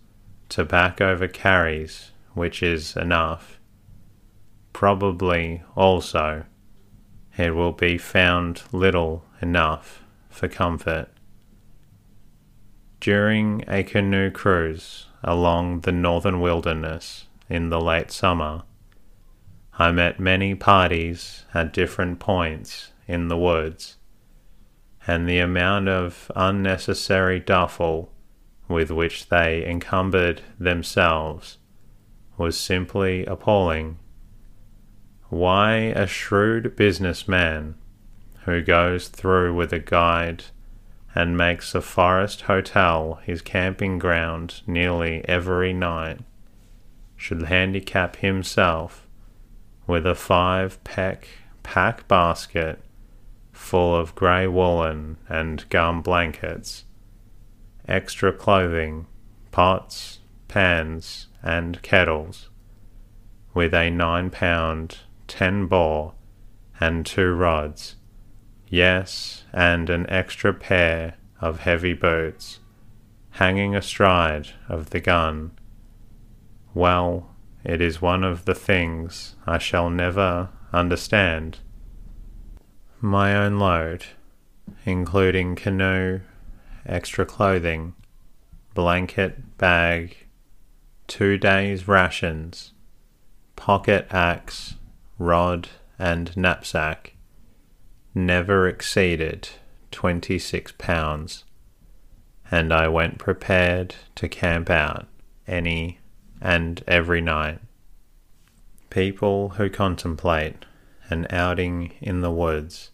tobacco 0.48 1.10
over 1.10 1.26
carries, 1.26 2.12
which 2.34 2.62
is 2.62 2.96
enough. 2.96 3.55
Probably 4.76 5.62
also 5.74 6.44
it 7.38 7.54
will 7.54 7.72
be 7.72 7.96
found 7.96 8.62
little 8.72 9.24
enough 9.40 10.02
for 10.28 10.48
comfort. 10.48 11.08
During 13.00 13.64
a 13.68 13.82
canoe 13.82 14.30
cruise 14.30 15.06
along 15.24 15.80
the 15.80 15.92
northern 15.92 16.40
wilderness 16.40 17.26
in 17.48 17.70
the 17.70 17.80
late 17.80 18.10
summer, 18.10 18.64
I 19.78 19.92
met 19.92 20.20
many 20.20 20.54
parties 20.54 21.46
at 21.54 21.72
different 21.72 22.18
points 22.18 22.92
in 23.08 23.28
the 23.28 23.38
woods, 23.38 23.96
and 25.06 25.26
the 25.26 25.38
amount 25.38 25.88
of 25.88 26.30
unnecessary 26.36 27.40
duffel 27.40 28.12
with 28.68 28.90
which 28.90 29.30
they 29.30 29.66
encumbered 29.66 30.42
themselves 30.60 31.56
was 32.36 32.60
simply 32.60 33.24
appalling. 33.24 34.00
Why 35.28 35.74
a 35.74 36.06
shrewd 36.06 36.76
businessman 36.76 37.74
who 38.44 38.62
goes 38.62 39.08
through 39.08 39.54
with 39.54 39.72
a 39.72 39.78
guide 39.78 40.44
and 41.14 41.36
makes 41.36 41.74
a 41.74 41.80
forest 41.80 42.42
hotel 42.42 43.20
his 43.24 43.42
camping 43.42 43.98
ground 43.98 44.62
nearly 44.66 45.26
every 45.28 45.72
night 45.72 46.20
should 47.16 47.42
handicap 47.42 48.16
himself 48.16 49.06
with 49.86 50.06
a 50.06 50.14
five 50.14 50.82
peck 50.84 51.28
pack 51.62 52.06
basket 52.06 52.80
full 53.52 53.96
of 53.96 54.14
grey 54.14 54.46
woolen 54.46 55.16
and 55.28 55.68
gum 55.70 56.02
blankets 56.02 56.84
extra 57.88 58.32
clothing, 58.32 59.06
pots, 59.52 60.18
pans, 60.48 61.28
and 61.42 61.80
kettles, 61.82 62.48
with 63.54 63.72
a 63.72 63.90
nine 63.90 64.30
pound, 64.30 64.98
ten 65.26 65.66
bore, 65.66 66.14
and 66.80 67.04
two 67.04 67.32
rods, 67.32 67.96
yes, 68.68 69.44
and 69.52 69.88
an 69.90 70.08
extra 70.10 70.52
pair 70.52 71.14
of 71.40 71.60
heavy 71.60 71.92
boots, 71.92 72.60
hanging 73.30 73.74
astride 73.74 74.48
of 74.68 74.90
the 74.90 75.00
gun. 75.00 75.52
Well, 76.74 77.34
it 77.64 77.80
is 77.80 78.00
one 78.00 78.24
of 78.24 78.44
the 78.44 78.54
things 78.54 79.36
I 79.46 79.58
shall 79.58 79.90
never 79.90 80.50
understand. 80.72 81.58
My 83.00 83.34
own 83.34 83.58
load, 83.58 84.04
including 84.84 85.56
canoe 85.56 86.20
extra 86.88 87.26
clothing, 87.26 87.94
blanket, 88.74 89.58
bag, 89.58 90.16
two 91.06 91.36
days' 91.36 91.88
rations, 91.88 92.72
pocket 93.56 94.06
axe, 94.10 94.75
rod, 95.18 95.68
and 95.98 96.36
knapsack, 96.36 97.14
never 98.14 98.68
exceeded 98.68 99.48
twenty 99.90 100.38
six 100.38 100.72
pounds, 100.76 101.44
and 102.50 102.72
I 102.72 102.88
went 102.88 103.18
prepared 103.18 103.94
to 104.16 104.28
camp 104.28 104.70
out 104.70 105.06
any 105.46 105.98
and 106.40 106.82
every 106.86 107.20
night. 107.20 107.60
People 108.90 109.50
who 109.50 109.70
contemplate 109.70 110.64
an 111.08 111.26
outing 111.30 111.92
in 112.00 112.20
the 112.20 112.30
woods 112.30 112.90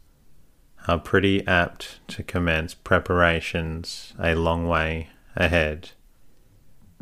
are 0.89 0.99
pretty 0.99 1.47
apt 1.47 2.01
to 2.09 2.23
commence 2.23 2.75
preparations 2.75 4.15
a 4.19 4.35
long 4.35 4.67
way 4.67 5.09
ahead, 5.37 5.91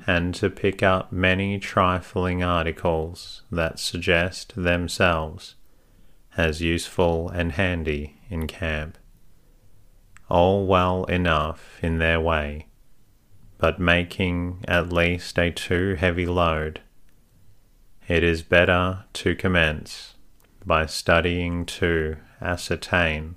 and 0.06 0.34
to 0.34 0.50
pick 0.50 0.82
up 0.82 1.12
many 1.12 1.58
trifling 1.58 2.42
articles 2.42 3.42
that 3.50 3.78
suggest 3.78 4.52
themselves 4.56 5.56
as 6.36 6.60
useful 6.60 7.28
and 7.30 7.52
handy 7.52 8.20
in 8.28 8.46
camp. 8.46 8.96
All 10.28 10.66
well 10.66 11.04
enough 11.04 11.78
in 11.82 11.98
their 11.98 12.20
way, 12.20 12.66
but 13.58 13.80
making 13.80 14.64
at 14.66 14.92
least 14.92 15.38
a 15.38 15.50
too 15.50 15.96
heavy 15.96 16.26
load. 16.26 16.80
It 18.06 18.24
is 18.24 18.42
better 18.42 19.04
to 19.14 19.34
commence 19.34 20.14
by 20.64 20.86
studying 20.86 21.66
to 21.66 22.16
ascertain 22.40 23.36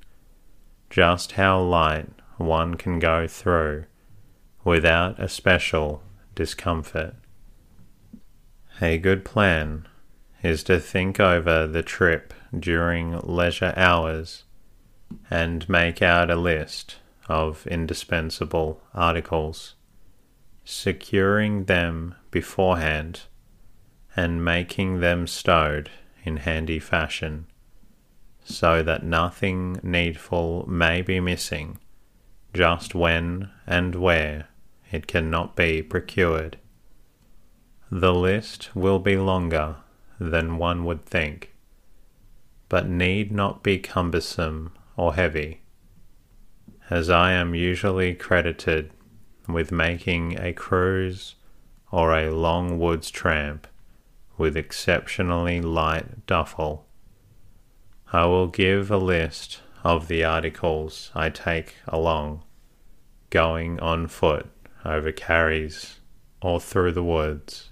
just 0.90 1.34
how 1.34 1.60
light 1.60 2.10
one 2.38 2.76
can 2.76 3.00
go 3.00 3.28
through 3.28 3.86
without 4.64 5.20
a 5.20 5.28
special 5.28 6.04
discomfort. 6.36 7.16
A 8.82 8.98
good 8.98 9.24
plan 9.24 9.88
is 10.42 10.64
to 10.64 10.80
think 10.80 11.20
over 11.20 11.68
the 11.68 11.84
trip 11.84 12.34
during 12.58 13.20
leisure 13.20 13.74
hours 13.78 14.44
and 15.30 15.68
make 15.70 16.02
out 16.02 16.30
a 16.30 16.36
list 16.36 16.98
of 17.28 17.66
indispensable 17.68 18.82
articles, 18.94 19.76
securing 20.66 21.66
them 21.66 22.16
beforehand 22.32 23.22
and 24.16 24.44
making 24.44 25.00
them 25.00 25.28
stowed 25.28 25.90
in 26.24 26.38
handy 26.38 26.80
fashion 26.80 27.46
so 28.46 28.84
that 28.84 29.04
nothing 29.04 29.80
needful 29.84 30.66
may 30.68 31.02
be 31.02 31.20
missing, 31.20 31.80
just 32.54 32.94
when 32.94 33.50
and 33.66 33.96
where 33.96 34.48
it 34.94 35.08
cannot 35.08 35.56
be 35.56 35.82
procured. 35.82 36.58
The 37.92 38.14
list 38.14 38.76
will 38.76 39.00
be 39.00 39.18
longer 39.18 39.78
than 40.20 40.58
one 40.58 40.86
would 40.86 41.06
think, 41.06 41.54
but 42.70 42.88
need 42.88 43.32
not 43.32 43.64
be 43.64 43.80
cumbersome 43.80 44.72
or 44.96 45.16
heavy, 45.16 45.62
as 46.92 47.10
I 47.10 47.32
am 47.32 47.56
usually 47.56 48.14
credited 48.14 48.92
with 49.48 49.72
making 49.72 50.40
a 50.40 50.54
cruise 50.54 51.36
or 51.92 52.14
a 52.14 52.32
long 52.32 52.80
woods 52.80 53.10
tramp 53.10 53.68
with 54.38 54.56
exceptionally 54.56 55.60
light 55.60 56.26
duffel 56.28 56.88
I 58.14 58.28
will 58.28 58.46
give 58.46 58.92
a 58.92 58.98
list 58.98 59.62
of 59.84 60.08
the 60.08 60.24
articles 60.24 61.10
I 61.16 61.30
take 61.30 61.78
along, 61.88 62.44
going 63.32 63.80
on 63.80 64.06
foot 64.06 64.53
over 64.86 65.12
carries 65.12 66.00
or 66.42 66.60
through 66.60 66.92
the 66.92 67.04
woods. 67.04 67.72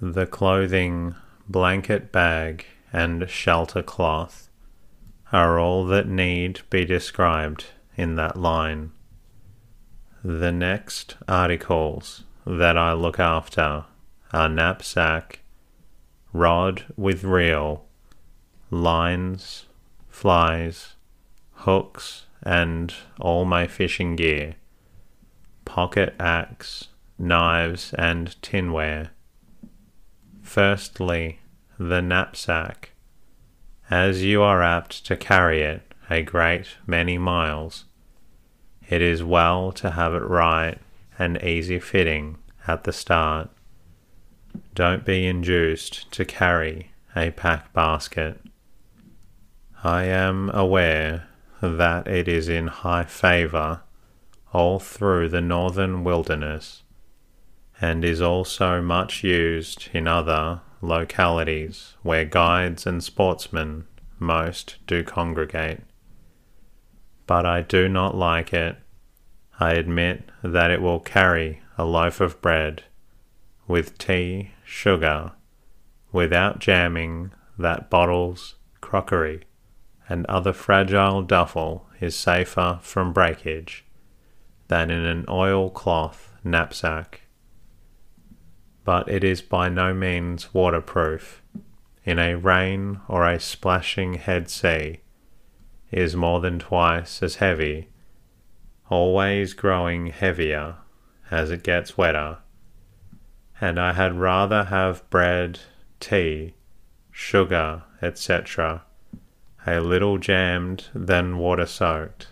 The 0.00 0.26
clothing, 0.26 1.14
blanket 1.48 2.12
bag, 2.12 2.66
and 2.92 3.28
shelter 3.28 3.82
cloth 3.82 4.48
are 5.32 5.58
all 5.58 5.84
that 5.86 6.06
need 6.06 6.60
be 6.70 6.84
described 6.84 7.66
in 7.96 8.14
that 8.16 8.36
line. 8.36 8.92
The 10.22 10.52
next 10.52 11.16
articles 11.28 12.24
that 12.46 12.76
I 12.76 12.92
look 12.92 13.18
after 13.18 13.84
are 14.32 14.48
knapsack, 14.48 15.40
rod 16.32 16.84
with 16.96 17.24
reel, 17.24 17.86
lines, 18.70 19.66
flies, 20.08 20.94
hooks, 21.52 22.26
and 22.42 22.92
all 23.18 23.44
my 23.44 23.66
fishing 23.66 24.16
gear, 24.16 24.56
pocket 25.76 26.14
axe, 26.18 26.88
knives, 27.18 27.92
and 27.98 28.34
tinware. 28.40 29.10
Firstly, 30.40 31.40
the 31.78 32.00
knapsack. 32.00 32.92
As 33.90 34.24
you 34.24 34.40
are 34.40 34.62
apt 34.62 35.04
to 35.04 35.18
carry 35.18 35.60
it 35.60 35.92
a 36.08 36.22
great 36.22 36.78
many 36.86 37.18
miles, 37.18 37.84
it 38.88 39.02
is 39.02 39.22
well 39.22 39.70
to 39.72 39.90
have 39.90 40.14
it 40.14 40.22
right 40.22 40.78
and 41.18 41.42
easy 41.42 41.78
fitting 41.78 42.38
at 42.66 42.84
the 42.84 42.92
start. 42.92 43.50
Don't 44.74 45.04
be 45.04 45.26
induced 45.26 46.10
to 46.12 46.24
carry 46.24 46.92
a 47.14 47.32
pack 47.32 47.74
basket. 47.74 48.40
I 49.84 50.04
am 50.04 50.48
aware 50.54 51.28
that 51.60 52.08
it 52.08 52.28
is 52.28 52.48
in 52.48 52.68
high 52.68 53.04
favour 53.04 53.82
all 54.56 54.78
through 54.78 55.28
the 55.28 55.40
northern 55.42 56.02
wilderness, 56.02 56.82
and 57.78 58.02
is 58.02 58.22
also 58.22 58.80
much 58.80 59.22
used 59.22 59.90
in 59.92 60.08
other 60.08 60.62
localities 60.80 61.92
where 62.02 62.24
guides 62.24 62.86
and 62.86 63.04
sportsmen 63.04 63.86
most 64.18 64.76
do 64.86 65.04
congregate. 65.04 65.82
But 67.26 67.44
I 67.44 67.60
do 67.60 67.86
not 67.86 68.16
like 68.16 68.54
it. 68.54 68.76
I 69.60 69.72
admit 69.72 70.30
that 70.42 70.70
it 70.70 70.80
will 70.80 71.00
carry 71.00 71.60
a 71.76 71.84
loaf 71.84 72.22
of 72.22 72.40
bread 72.40 72.84
with 73.68 73.98
tea, 73.98 74.52
sugar, 74.64 75.32
without 76.12 76.60
jamming 76.60 77.30
that 77.58 77.90
bottles, 77.90 78.54
crockery, 78.80 79.42
and 80.08 80.24
other 80.26 80.54
fragile 80.54 81.20
duffel 81.20 81.90
is 82.00 82.16
safer 82.16 82.78
from 82.80 83.12
breakage 83.12 83.85
than 84.68 84.90
in 84.90 85.04
an 85.04 85.24
oilcloth 85.28 86.34
knapsack. 86.44 87.22
But 88.84 89.08
it 89.08 89.24
is 89.24 89.42
by 89.42 89.68
no 89.68 89.92
means 89.94 90.54
waterproof. 90.54 91.42
In 92.04 92.18
a 92.18 92.36
rain 92.36 93.00
or 93.08 93.28
a 93.28 93.40
splashing 93.40 94.14
head 94.14 94.48
sea, 94.48 95.00
is 95.90 96.16
more 96.16 96.40
than 96.40 96.58
twice 96.58 97.22
as 97.22 97.36
heavy, 97.36 97.88
always 98.90 99.54
growing 99.54 100.08
heavier 100.08 100.76
as 101.30 101.50
it 101.50 101.62
gets 101.62 101.96
wetter. 101.96 102.38
And 103.60 103.80
I 103.80 103.92
had 103.94 104.18
rather 104.18 104.64
have 104.64 105.08
bread, 105.10 105.60
tea, 105.98 106.54
sugar, 107.10 107.82
etc., 108.02 108.82
a 109.66 109.80
little 109.80 110.18
jammed 110.18 110.84
than 110.94 111.38
water 111.38 111.66
soaked. 111.66 112.28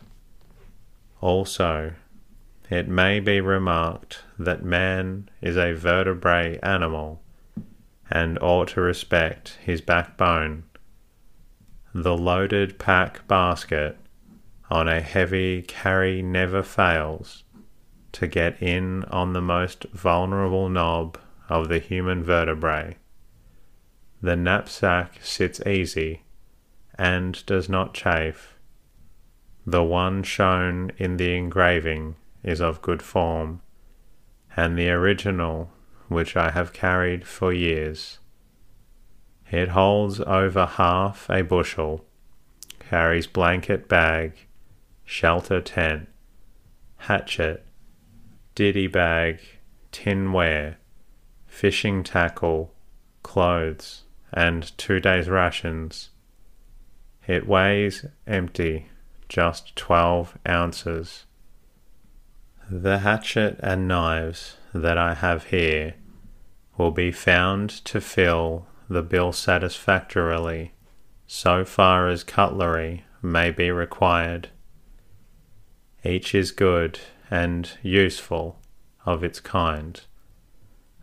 Also, 1.21 1.95
it 2.71 2.89
may 2.89 3.21
be 3.21 3.41
remarked 3.41 4.23
that 4.39 4.65
man 4.65 5.29
is 5.43 5.57
a 5.57 5.75
vertebrate 5.75 6.59
animal 6.63 7.23
and 8.11 8.39
ought 8.41 8.69
to 8.69 8.81
respect 8.81 9.59
his 9.63 9.81
backbone. 9.81 10.65
The 11.95 12.17
loaded 12.17 12.79
pack 12.79 13.27
basket 13.29 13.99
on 14.71 14.89
a 14.89 15.01
heavy 15.01 15.63
carry 15.63 16.23
never 16.23 16.63
fails 16.63 17.45
to 18.13 18.27
get 18.27 18.61
in 18.63 19.05
on 19.05 19.33
the 19.33 19.43
most 19.43 19.85
vulnerable 19.93 20.69
knob 20.69 21.19
of 21.49 21.69
the 21.69 21.79
human 21.79 22.23
vertebrae. 22.25 22.97
The 24.23 24.37
knapsack 24.37 25.19
sits 25.23 25.61
easy 25.67 26.23
and 26.99 27.45
does 27.47 27.69
not 27.69 27.93
chafe. 27.93 28.55
The 29.67 29.83
one 29.83 30.23
shown 30.23 30.93
in 30.97 31.17
the 31.17 31.35
engraving 31.35 32.17
is 32.45 32.61
of 32.61 32.83
good 32.83 33.03
form, 33.03 33.61
and 34.57 34.79
the 34.79 34.91
original, 34.91 35.71
which 36.09 36.37
I 36.37 36.51
have 36.51 36.73
carried 36.73 37.27
for 37.27 37.53
years. 37.53 38.19
It 39.51 39.71
holds 39.71 40.21
over 40.21 40.67
half 40.67 41.29
a 41.31 41.43
bushel, 41.43 42.05
carries 42.79 43.27
blanket 43.27 43.89
bag, 43.89 44.47
shelter 45.05 45.61
tent, 45.61 46.09
hatchet, 46.99 47.65
ditty 48.55 48.87
bag, 48.87 49.41
tinware, 49.93 50.77
fishing 51.47 52.03
tackle, 52.03 52.73
clothes, 53.23 54.03
and 54.33 54.77
two 54.77 55.01
days' 55.01 55.29
rations. 55.29 56.11
It 57.27 57.47
weighs 57.47 58.05
empty 58.27 58.89
just 59.29 59.75
twelve 59.77 60.37
ounces. 60.49 61.25
The 62.71 63.01
hatchet 63.01 63.61
and 63.63 63.87
knives 63.87 64.57
that 64.73 64.97
I 64.97 65.13
have 65.13 65.45
here 65.45 65.95
will 66.79 66.93
be 66.93 67.13
found 67.13 67.69
to 67.85 68.01
fill 68.01 68.67
the 68.89 69.03
bill 69.03 69.33
satisfactorily 69.33 70.73
so 71.27 71.67
far 71.67 72.09
as 72.09 72.25
cutlery 72.25 73.05
may 73.21 73.51
be 73.51 73.71
required. 73.71 74.49
Each 76.05 76.35
is 76.35 76.53
good 76.53 77.01
and 77.31 77.71
useful 77.83 78.59
of 79.05 79.23
its 79.23 79.41
kind, 79.41 80.01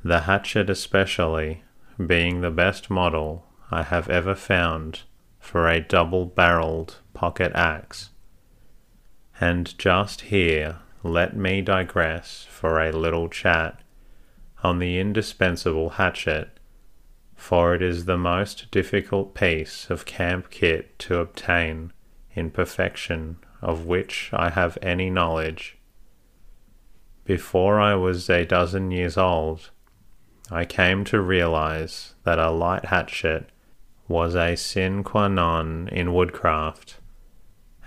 the 0.04 0.22
hatchet 0.22 0.68
especially 0.68 1.64
being 2.08 2.42
the 2.42 2.52
best 2.52 2.90
model 2.90 3.46
I 3.70 3.84
have 3.84 4.10
ever 4.10 4.34
found 4.34 5.02
for 5.40 5.68
a 5.68 5.80
double 5.80 6.26
barreled 6.26 6.98
pocket 7.14 7.52
axe. 7.54 8.10
And 9.40 9.78
just 9.78 10.22
here 10.22 10.80
let 11.04 11.36
me 11.36 11.62
digress 11.62 12.46
for 12.50 12.80
a 12.80 12.92
little 12.92 13.28
chat 13.28 13.80
on 14.64 14.80
the 14.80 15.00
indispensable 15.00 15.92
hatchet, 15.92 16.50
for 17.36 17.74
it 17.74 17.82
is 17.82 18.06
the 18.06 18.18
most 18.18 18.70
difficult 18.70 19.34
piece 19.34 19.90
of 19.90 20.06
camp 20.06 20.50
kit 20.52 20.98
to 21.00 21.20
obtain 21.20 21.92
in 22.34 22.52
perfection 22.52 23.38
of 23.62 23.86
which 23.86 24.30
I 24.32 24.50
have 24.50 24.78
any 24.82 25.10
knowledge. 25.10 25.78
Before 27.26 27.80
I 27.80 27.96
was 27.96 28.30
a 28.30 28.46
dozen 28.46 28.92
years 28.92 29.18
old, 29.18 29.70
I 30.50 30.66
came 30.66 31.04
to 31.06 31.22
realize 31.22 32.14
that 32.24 32.40
a 32.40 32.52
light 32.52 32.86
hatchet 32.86 33.50
was 34.08 34.36
a 34.36 34.56
sine 34.56 35.04
qua 35.04 35.28
non 35.28 35.88
in 35.88 36.14
woodcraft, 36.14 36.98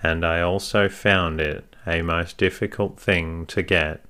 and 0.01 0.25
I 0.25 0.41
also 0.41 0.89
found 0.89 1.39
it 1.39 1.74
a 1.87 2.01
most 2.01 2.37
difficult 2.37 2.99
thing 2.99 3.45
to 3.47 3.61
get. 3.61 4.03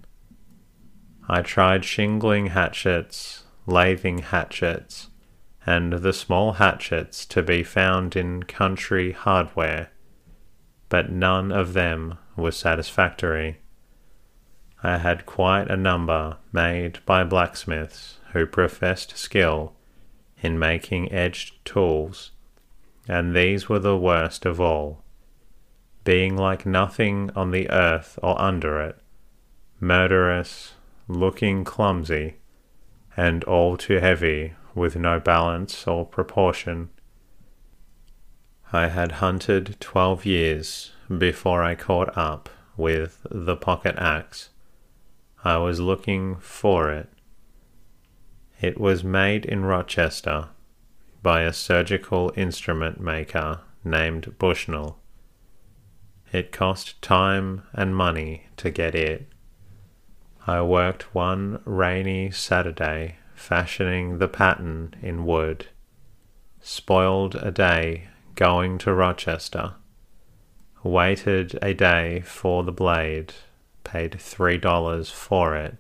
I 1.27 1.41
tried 1.41 1.83
shingling 1.85 2.47
hatchets, 2.47 3.43
lathing 3.65 4.19
hatchets, 4.19 5.09
and 5.65 5.93
the 5.93 6.13
small 6.13 6.53
hatchets 6.53 7.25
to 7.25 7.41
be 7.41 7.63
found 7.63 8.15
in 8.15 8.43
country 8.43 9.11
hardware, 9.13 9.89
but 10.89 11.11
none 11.11 11.51
of 11.51 11.73
them 11.73 12.17
was 12.35 12.55
satisfactory. 12.55 13.57
I 14.83 14.97
had 14.97 15.25
quite 15.25 15.69
a 15.69 15.77
number 15.77 16.38
made 16.51 16.99
by 17.05 17.23
blacksmiths 17.23 18.19
who 18.33 18.45
professed 18.45 19.17
skill 19.17 19.73
in 20.41 20.59
making 20.59 21.11
edged 21.11 21.63
tools, 21.65 22.31
and 23.07 23.35
these 23.35 23.67
were 23.67 23.79
the 23.79 23.97
worst 23.97 24.45
of 24.45 24.61
all, 24.61 25.03
being 26.06 26.38
like 26.38 26.65
nothing 26.65 27.30
on 27.36 27.52
the 27.52 27.70
earth 27.70 28.18
or 28.24 28.41
under 28.41 28.80
it, 28.80 28.98
murderous, 29.82 30.76
looking 31.10 31.65
clumsy, 31.65 32.38
and 33.18 33.44
all 33.44 33.76
too 33.76 33.98
heavy 33.98 34.54
with 34.74 34.96
no 34.96 35.20
balance 35.20 35.86
or 35.86 36.06
proportion. 36.06 36.89
I 38.72 38.88
had 38.88 39.13
hunted 39.24 39.76
twelve 39.82 40.26
years 40.26 40.94
before 41.18 41.62
I 41.62 41.76
caught 41.76 42.18
up 42.18 42.50
with 42.78 43.26
the 43.30 43.58
pocket 43.58 43.96
axe. 43.98 44.52
I 45.44 45.58
was 45.58 45.82
looking 45.82 46.38
for 46.38 46.89
it 46.89 47.10
it 48.62 48.80
was 48.80 49.04
made 49.04 49.46
in 49.46 49.65
Rochester 49.65 50.50
by 51.22 51.41
a 51.41 51.52
surgical 51.52 52.32
instrument 52.36 53.02
maker 53.02 53.60
named 53.84 54.38
Bushnell. 54.39 54.98
It 56.36 56.52
cost 56.52 57.02
time 57.02 57.63
and 57.71 57.95
money 57.95 58.48
to 58.58 58.69
get 58.69 58.93
it. 58.93 59.30
I 60.45 60.62
worked 60.63 61.15
one 61.15 61.62
rainy 61.63 62.30
Saturday 62.30 63.19
fashioning 63.34 64.17
the 64.17 64.28
pattern 64.28 64.95
in 65.02 65.26
wood, 65.26 65.67
spoiled 66.60 67.36
a 67.36 67.52
day 67.52 68.10
going 68.36 68.78
to 68.80 68.93
Rochester, 68.93 69.76
waited 70.84 71.58
a 71.62 71.74
day 71.74 72.19
for 72.26 72.65
the 72.65 72.74
blade, 72.74 73.34
paid 73.86 74.19
three 74.19 74.58
dollars 74.58 75.10
for 75.10 75.56
it, 75.56 75.78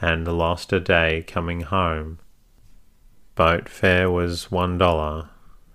and 0.00 0.28
lost 0.28 0.72
a 0.72 0.78
day 0.78 1.24
coming 1.26 1.62
home. 1.62 2.20
Boat 3.34 3.68
fare 3.68 4.08
was 4.08 4.52
one 4.52 4.78
dollar 4.78 5.30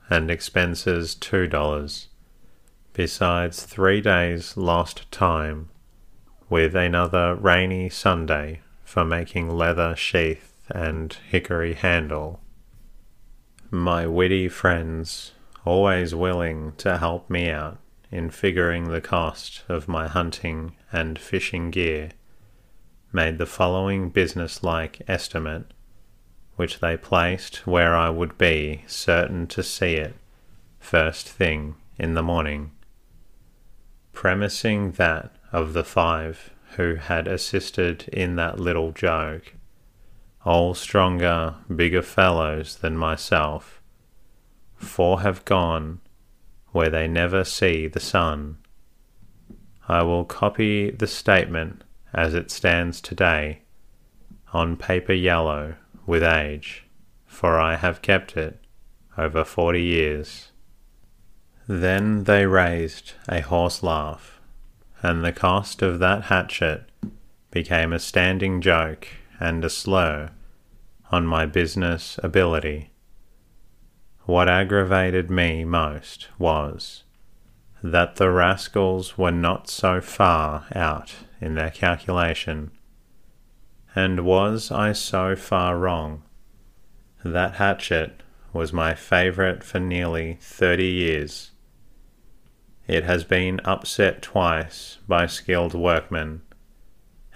and 0.09 0.31
expenses 0.31 1.15
two 1.15 1.47
dollars, 1.47 2.07
besides 2.99 3.63
three 3.63 4.01
days 4.01 4.57
lost 4.57 5.09
time, 5.09 5.69
with 6.49 6.75
another 6.75 7.33
rainy 7.33 7.87
Sunday 7.87 8.59
for 8.83 9.05
making 9.05 9.49
leather 9.49 9.95
sheath 9.95 10.53
and 10.69 11.15
hickory 11.29 11.75
handle. 11.75 12.41
My 13.71 14.05
witty 14.05 14.49
friends, 14.49 15.31
always 15.63 16.13
willing 16.13 16.73
to 16.79 16.97
help 16.97 17.29
me 17.29 17.49
out 17.49 17.77
in 18.11 18.31
figuring 18.31 18.89
the 18.89 18.99
cost 18.99 19.63
of 19.69 19.87
my 19.87 20.09
hunting 20.09 20.75
and 20.91 21.17
fishing 21.17 21.71
gear, 21.71 22.11
made 23.13 23.37
the 23.37 23.45
following 23.45 24.09
business-like 24.09 25.03
estimate, 25.07 25.73
which 26.57 26.81
they 26.81 26.97
placed 26.97 27.65
where 27.65 27.95
I 27.95 28.09
would 28.09 28.37
be 28.37 28.83
certain 28.87 29.47
to 29.47 29.63
see 29.63 29.93
it 29.93 30.15
first 30.81 31.29
thing 31.29 31.75
in 31.97 32.13
the 32.13 32.21
morning. 32.21 32.71
Premising 34.19 34.91
that 34.97 35.31
of 35.53 35.71
the 35.71 35.85
five 35.85 36.49
who 36.75 36.95
had 36.95 37.25
assisted 37.25 38.09
in 38.09 38.35
that 38.35 38.59
little 38.59 38.91
joke, 38.91 39.53
all 40.43 40.73
stronger, 40.73 41.55
bigger 41.73 42.01
fellows 42.01 42.75
than 42.75 42.97
myself. 42.97 43.81
Four 44.75 45.21
have 45.21 45.45
gone 45.45 46.01
where 46.73 46.89
they 46.89 47.07
never 47.07 47.45
see 47.45 47.87
the 47.87 48.01
sun. 48.01 48.57
I 49.87 50.03
will 50.03 50.25
copy 50.25 50.91
the 50.91 51.07
statement 51.07 51.85
as 52.13 52.33
it 52.33 52.51
stands 52.51 52.99
today 52.99 53.61
on 54.51 54.75
paper 54.75 55.13
yellow 55.13 55.75
with 56.05 56.23
age, 56.23 56.83
for 57.25 57.57
I 57.57 57.77
have 57.77 58.01
kept 58.01 58.35
it 58.35 58.59
over 59.17 59.45
forty 59.45 59.81
years. 59.81 60.48
Then 61.71 62.23
they 62.23 62.47
raised 62.47 63.13
a 63.27 63.41
hoarse 63.41 63.83
laugh, 63.83 64.39
and 65.03 65.23
the 65.23 65.31
cost 65.31 65.83
of 65.83 65.99
that 65.99 66.23
hatchet 66.23 66.89
became 67.51 67.93
a 67.93 67.99
standing 67.99 68.59
joke 68.59 69.07
and 69.39 69.63
a 69.63 69.69
slur 69.69 70.31
on 71.11 71.27
my 71.27 71.45
business 71.45 72.19
ability. 72.23 72.89
What 74.25 74.49
aggravated 74.49 75.29
me 75.29 75.63
most 75.63 76.29
was 76.39 77.03
that 77.83 78.15
the 78.15 78.31
rascals 78.31 79.15
were 79.15 79.29
not 79.29 79.69
so 79.69 80.01
far 80.01 80.65
out 80.73 81.17
in 81.39 81.53
their 81.53 81.69
calculation. 81.69 82.71
And 83.93 84.25
was 84.25 84.71
I 84.71 84.93
so 84.93 85.35
far 85.35 85.77
wrong? 85.77 86.23
That 87.23 87.53
hatchet 87.57 88.23
was 88.53 88.73
my 88.73 88.95
favourite 88.95 89.63
for 89.63 89.79
nearly 89.79 90.39
thirty 90.41 90.87
years. 90.87 91.51
It 92.89 93.03
has 93.03 93.23
been 93.23 93.61
upset 93.65 94.23
twice 94.23 94.97
by 95.07 95.27
skilled 95.27 95.75
workmen, 95.75 96.41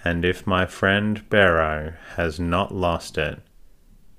and 0.03 0.25
if 0.25 0.47
my 0.47 0.65
friend 0.65 1.29
Barrow 1.29 1.93
has 2.15 2.39
not 2.39 2.73
lost 2.73 3.19
it, 3.19 3.39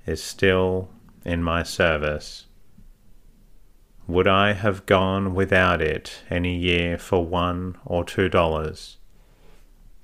is 0.05 0.23
still 0.23 0.91
in 1.25 1.43
my 1.43 1.61
service. 1.61 2.45
Would 4.07 4.29
I 4.29 4.53
have 4.53 4.85
gone 4.85 5.35
without 5.35 5.81
it 5.81 6.23
any 6.29 6.55
year 6.55 6.97
for 6.97 7.25
one 7.25 7.75
or 7.83 8.05
two 8.05 8.29
dollars? 8.29 8.95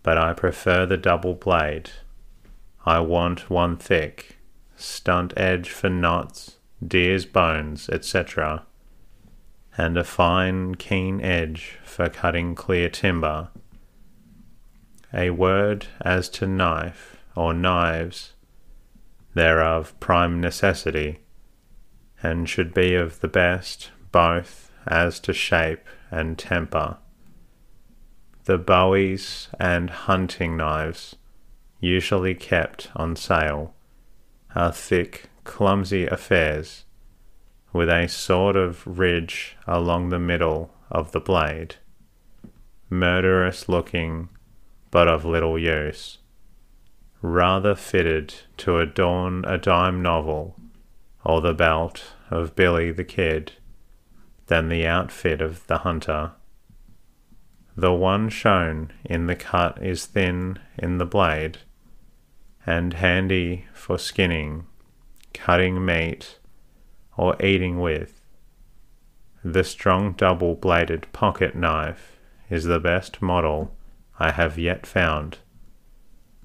But 0.04 0.18
I 0.18 0.34
prefer 0.34 0.86
the 0.86 0.98
double 0.98 1.36
blade. 1.36 1.92
I 2.86 3.00
want 3.00 3.50
one 3.50 3.78
thick, 3.78 4.38
stunt 4.76 5.34
edge 5.38 5.70
for 5.70 5.90
knots, 5.90 6.58
deer's 6.86 7.26
bones, 7.26 7.88
etc., 7.88 8.66
and 9.78 9.98
a 9.98 10.04
fine, 10.04 10.76
keen 10.76 11.22
edge 11.22 11.78
for 11.84 12.10
cutting 12.10 12.56
clear 12.56 12.90
timber. 12.90 13.50
A 15.14 15.30
word 15.30 15.88
as 16.02 16.30
to 16.30 16.48
knife 16.48 17.18
or 17.36 17.54
knives, 17.54 18.34
they're 19.34 19.64
of 19.64 19.98
prime 20.00 20.42
necessity 20.42 21.20
and 22.22 22.48
should 22.48 22.74
be 22.74 22.96
of 22.96 23.20
the 23.22 23.28
best 23.28 23.92
both 24.12 24.72
as 24.88 25.20
to 25.22 25.34
shape 25.34 25.86
and 26.10 26.38
temper. 26.38 26.98
The 28.46 28.58
bowies 28.58 29.48
and 29.60 29.90
hunting 29.90 30.58
knives, 30.58 31.16
usually 31.80 32.36
kept 32.36 32.90
on 32.96 33.16
sale, 33.16 33.74
are 34.56 34.72
thick, 34.72 35.30
clumsy 35.44 36.06
affairs, 36.08 36.86
with 37.74 37.90
a 37.90 38.08
sort 38.08 38.56
of 38.56 38.86
ridge 38.86 39.56
along 39.68 40.10
the 40.10 40.20
middle 40.20 40.74
of 40.90 41.12
the 41.12 41.20
blade, 41.20 41.76
murderous 42.90 43.70
looking, 43.70 44.30
but 44.90 45.08
of 45.08 45.24
little 45.24 45.58
use, 45.58 46.18
rather 47.22 47.76
fitted 47.76 48.34
to 48.58 48.80
adorn 48.80 49.46
a 49.46 49.58
dime 49.58 50.02
novel 50.02 50.56
or 51.24 51.40
the 51.40 51.54
belt 51.54 52.14
of 52.30 52.56
Billy 52.56 52.92
the 52.92 53.04
Kid 53.04 53.54
than 54.48 54.68
the 54.68 54.86
outfit 54.86 55.42
of 55.42 55.66
the 55.68 55.80
hunter. 55.80 56.32
The 57.78 57.94
one 57.94 58.30
shown 58.30 58.92
in 59.06 59.28
the 59.28 59.36
cut 59.36 59.82
is 59.82 60.06
thin 60.06 60.60
in 60.78 60.98
the 60.98 61.06
blade 61.06 61.60
and 62.66 62.94
handy 62.94 63.66
for 63.74 63.98
skinning, 63.98 64.68
cutting 65.34 65.84
meat, 65.86 66.38
or 67.22 67.40
eating 67.40 67.80
with. 67.80 68.20
The 69.44 69.64
strong 69.64 70.14
double 70.14 70.56
bladed 70.56 71.06
pocket 71.14 71.56
knife 71.56 72.18
is 72.50 72.64
the 72.64 72.80
best 72.80 73.22
model 73.22 73.76
I 74.18 74.32
have 74.32 74.58
yet 74.58 74.88
found, 74.88 75.38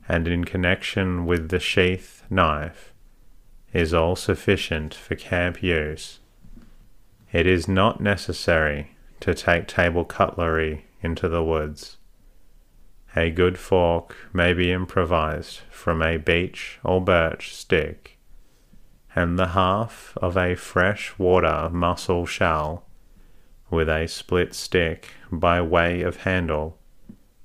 and 0.07 0.29
in 0.29 0.45
connection 0.45 1.25
with 1.25 1.49
the 1.49 1.61
sheath 1.61 2.25
knife 2.29 2.93
is 3.73 3.95
all 3.95 4.17
sufficient 4.17 4.93
for 4.93 5.15
camp 5.15 5.62
use. 5.62 6.19
It 7.33 7.47
is 7.47 7.67
not 7.67 8.03
necessary 8.03 8.97
to 9.21 9.33
take 9.33 9.67
table 9.67 10.05
cutlery 10.05 10.85
into 11.01 11.27
the 11.27 11.43
woods. 11.43 11.97
A 13.17 13.31
good 13.31 13.57
fork 13.57 14.15
may 14.35 14.53
be 14.53 14.71
improvised 14.71 15.61
from 15.71 16.03
a 16.03 16.19
beech 16.19 16.79
or 16.85 17.01
birch 17.01 17.55
stick, 17.55 18.16
and 19.17 19.39
the 19.39 19.49
half 19.49 20.17
of 20.21 20.37
a 20.37 20.55
fresh 20.55 21.19
water 21.19 21.71
mussel 21.73 22.27
shell 22.27 22.85
with 23.71 23.89
a 23.89 24.07
split 24.07 24.55
stick 24.55 25.09
by 25.33 25.61
way 25.61 26.03
of 26.03 26.19
handle 26.19 26.79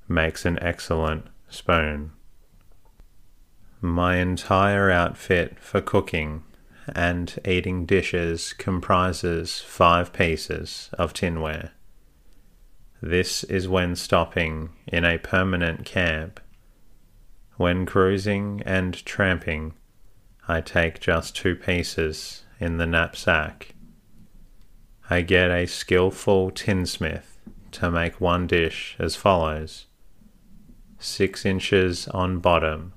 makes 0.08 0.46
an 0.46 0.62
excellent 0.62 1.26
spoon. 1.50 2.12
My 3.80 4.18
entire 4.18 4.92
outfit 4.92 5.58
for 5.60 5.82
cooking 5.82 6.44
and 6.94 7.40
eating 7.46 7.86
dishes 7.86 8.54
comprises 8.54 9.62
five 9.62 10.12
pieces 10.12 10.90
of 10.94 11.14
tinware. 11.14 11.72
This 13.02 13.44
is 13.46 13.68
when 13.68 13.96
stopping 13.96 14.70
in 14.86 15.06
a 15.06 15.18
permanent 15.18 15.86
camp. 15.86 16.40
When 17.56 17.86
cruising 17.86 18.62
and 18.66 19.04
tramping, 19.06 19.74
I 20.48 20.62
take 20.62 21.00
just 21.00 21.36
two 21.36 21.56
pieces 21.56 22.44
in 22.60 22.78
the 22.78 22.88
knapsack. 22.88 23.76
I 25.10 25.22
get 25.22 25.52
a 25.52 25.66
skilful 25.66 26.52
tinsmith 26.52 27.38
to 27.72 27.92
make 27.92 28.22
one 28.22 28.48
dish 28.48 28.96
as 29.00 29.16
follows 29.16 29.88
six 31.00 31.46
inches 31.46 32.08
on 32.10 32.40
bottom 32.40 32.94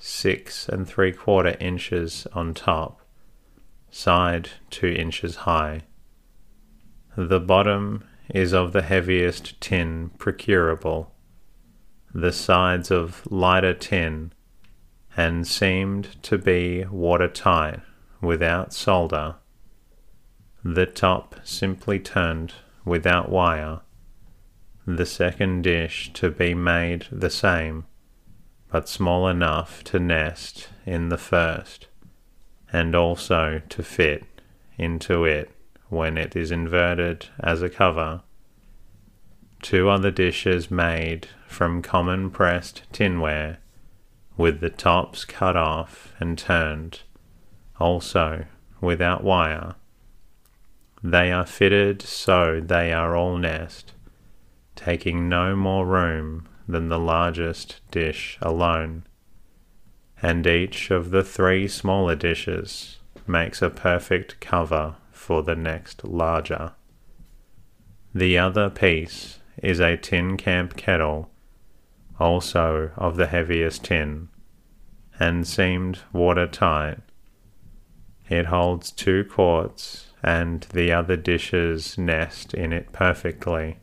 six 0.00 0.66
and 0.66 0.88
three 0.88 1.12
quarter 1.12 1.56
inches 1.60 2.26
on 2.32 2.54
top, 2.54 3.02
side 3.90 4.48
two 4.70 4.88
inches 4.88 5.36
high. 5.36 5.82
The 7.16 7.38
bottom 7.38 8.04
is 8.30 8.54
of 8.54 8.72
the 8.72 8.82
heaviest 8.82 9.60
tin 9.60 10.10
procurable, 10.16 11.08
the 12.14 12.32
sides 12.32 12.90
of 12.90 13.26
lighter 13.30 13.74
tin, 13.74 14.32
and 15.16 15.46
seemed 15.46 16.22
to 16.22 16.38
be 16.38 16.84
watertight 16.90 17.80
without 18.20 18.72
solder. 18.72 19.36
The 20.64 20.86
top 20.86 21.36
simply 21.42 21.98
turned 21.98 22.54
without 22.84 23.28
wire. 23.28 23.80
The 24.86 25.06
second 25.06 25.62
dish 25.62 26.12
to 26.14 26.30
be 26.30 26.54
made 26.54 27.06
the 27.10 27.30
same 27.30 27.86
but 28.70 28.88
small 28.88 29.28
enough 29.28 29.82
to 29.84 29.98
nest 29.98 30.68
in 30.86 31.08
the 31.08 31.18
first, 31.18 31.88
and 32.72 32.94
also 32.94 33.60
to 33.68 33.82
fit 33.82 34.24
into 34.78 35.24
it 35.24 35.50
when 35.88 36.16
it 36.16 36.36
is 36.36 36.52
inverted 36.52 37.26
as 37.40 37.62
a 37.62 37.68
cover. 37.68 38.22
Two 39.60 39.88
other 39.88 40.10
dishes 40.10 40.70
made 40.70 41.26
from 41.46 41.82
common 41.82 42.30
pressed 42.30 42.82
tinware, 42.92 43.58
with 44.40 44.60
the 44.60 44.70
tops 44.70 45.26
cut 45.26 45.54
off 45.54 46.14
and 46.18 46.38
turned, 46.38 47.02
also 47.78 48.46
without 48.80 49.22
wire. 49.22 49.74
They 51.02 51.30
are 51.30 51.44
fitted 51.44 52.00
so 52.00 52.58
they 52.58 52.90
are 52.90 53.14
all 53.14 53.36
nest, 53.36 53.92
taking 54.74 55.28
no 55.28 55.54
more 55.54 55.84
room 55.84 56.48
than 56.66 56.88
the 56.88 56.98
largest 56.98 57.82
dish 57.90 58.38
alone, 58.40 59.04
and 60.22 60.46
each 60.46 60.90
of 60.90 61.10
the 61.10 61.22
three 61.22 61.68
smaller 61.68 62.16
dishes 62.16 62.96
makes 63.26 63.60
a 63.60 63.68
perfect 63.68 64.40
cover 64.40 64.96
for 65.12 65.42
the 65.42 65.54
next 65.54 66.02
larger. 66.02 66.72
The 68.14 68.38
other 68.38 68.70
piece 68.70 69.40
is 69.62 69.80
a 69.80 69.98
tin 69.98 70.38
camp 70.38 70.78
kettle, 70.78 71.29
also 72.20 72.90
of 72.96 73.16
the 73.16 73.26
heaviest 73.26 73.84
tin, 73.84 74.28
and 75.18 75.46
seamed 75.46 76.00
watertight. 76.12 76.98
It 78.28 78.46
holds 78.46 78.90
two 78.90 79.24
quarts, 79.24 80.12
and 80.22 80.62
the 80.72 80.92
other 80.92 81.16
dishes 81.16 81.98
nest 81.98 82.54
in 82.54 82.72
it 82.72 82.92
perfectly, 82.92 83.78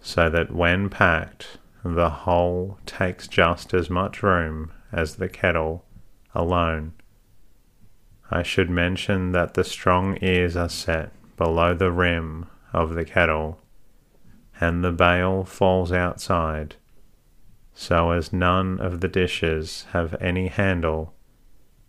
so 0.00 0.30
that 0.30 0.54
when 0.54 0.88
packed 0.88 1.58
the 1.84 2.10
whole 2.10 2.78
takes 2.86 3.26
just 3.26 3.74
as 3.74 3.90
much 3.90 4.22
room 4.22 4.70
as 4.92 5.16
the 5.16 5.28
kettle 5.28 5.84
alone. 6.34 6.92
I 8.30 8.42
should 8.42 8.70
mention 8.70 9.32
that 9.32 9.54
the 9.54 9.64
strong 9.64 10.16
ears 10.22 10.56
are 10.56 10.68
set 10.68 11.12
below 11.36 11.74
the 11.74 11.90
rim 11.90 12.46
of 12.72 12.94
the 12.94 13.04
kettle, 13.04 13.60
and 14.60 14.84
the 14.84 14.92
bail 14.92 15.44
falls 15.44 15.92
outside, 15.92 16.76
so 17.74 18.10
as 18.10 18.32
none 18.32 18.80
of 18.80 19.00
the 19.00 19.08
dishes 19.08 19.86
have 19.92 20.14
any 20.20 20.48
handle, 20.48 21.14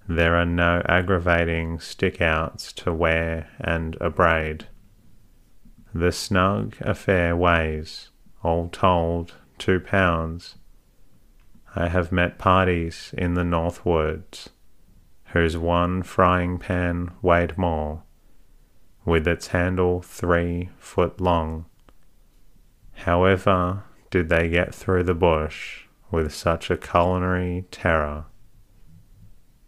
there 0.08 0.36
are 0.36 0.46
no 0.46 0.82
aggravating 0.88 1.80
stick-outs 1.80 2.74
to 2.74 2.93
wear 2.93 3.50
and 3.60 3.96
abrade. 4.02 4.65
The 5.93 6.12
snug 6.12 6.76
affair 6.82 7.36
weighs, 7.36 8.10
all 8.43 8.69
told, 8.69 9.36
two 9.58 9.80
pounds. 9.80 10.56
I 11.76 11.88
have 11.88 12.12
met 12.12 12.38
parties 12.38 13.13
in 13.17 13.36
the 13.36 13.43
North 13.43 13.86
Woods 13.86 14.50
whose 15.34 15.58
one 15.58 16.04
frying 16.04 16.60
pan 16.60 17.10
weighed 17.24 17.58
more, 17.58 18.04
with 19.04 19.28
its 19.28 19.48
handle 19.48 20.00
three 20.00 20.69
foot 20.78 21.19
long. 21.19 21.65
However, 22.93 23.84
did 24.13 24.30
they 24.30 24.47
get 24.47 24.76
through 24.76 25.02
the 25.02 25.15
bush 25.15 25.86
with 26.12 26.32
such 26.32 26.69
a 26.69 26.78
culinary 26.78 27.65
terror? 27.71 28.26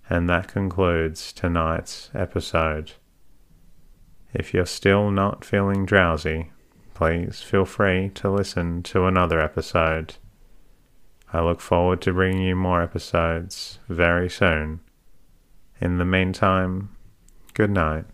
And 0.08 0.30
that 0.30 0.50
concludes 0.50 1.34
tonight's 1.34 2.12
episode. 2.14 2.92
If 4.36 4.54
you're 4.54 4.68
still 4.68 5.10
not 5.10 5.44
feeling 5.44 5.84
drowsy, 5.84 6.52
please 6.94 7.42
feel 7.42 7.66
free 7.66 8.12
to 8.14 8.30
listen 8.30 8.84
to 8.84 9.08
another 9.08 9.42
episode. 9.42 10.18
I 11.34 11.42
look 11.42 11.60
forward 11.60 12.00
to 12.04 12.14
bringing 12.14 12.44
you 12.44 12.56
more 12.56 12.84
episodes 12.84 13.80
very 13.90 14.30
soon. 14.30 14.80
In 15.82 15.98
the 15.98 16.06
meantime, 16.06 16.96
good 17.56 17.72
night. 17.72 18.06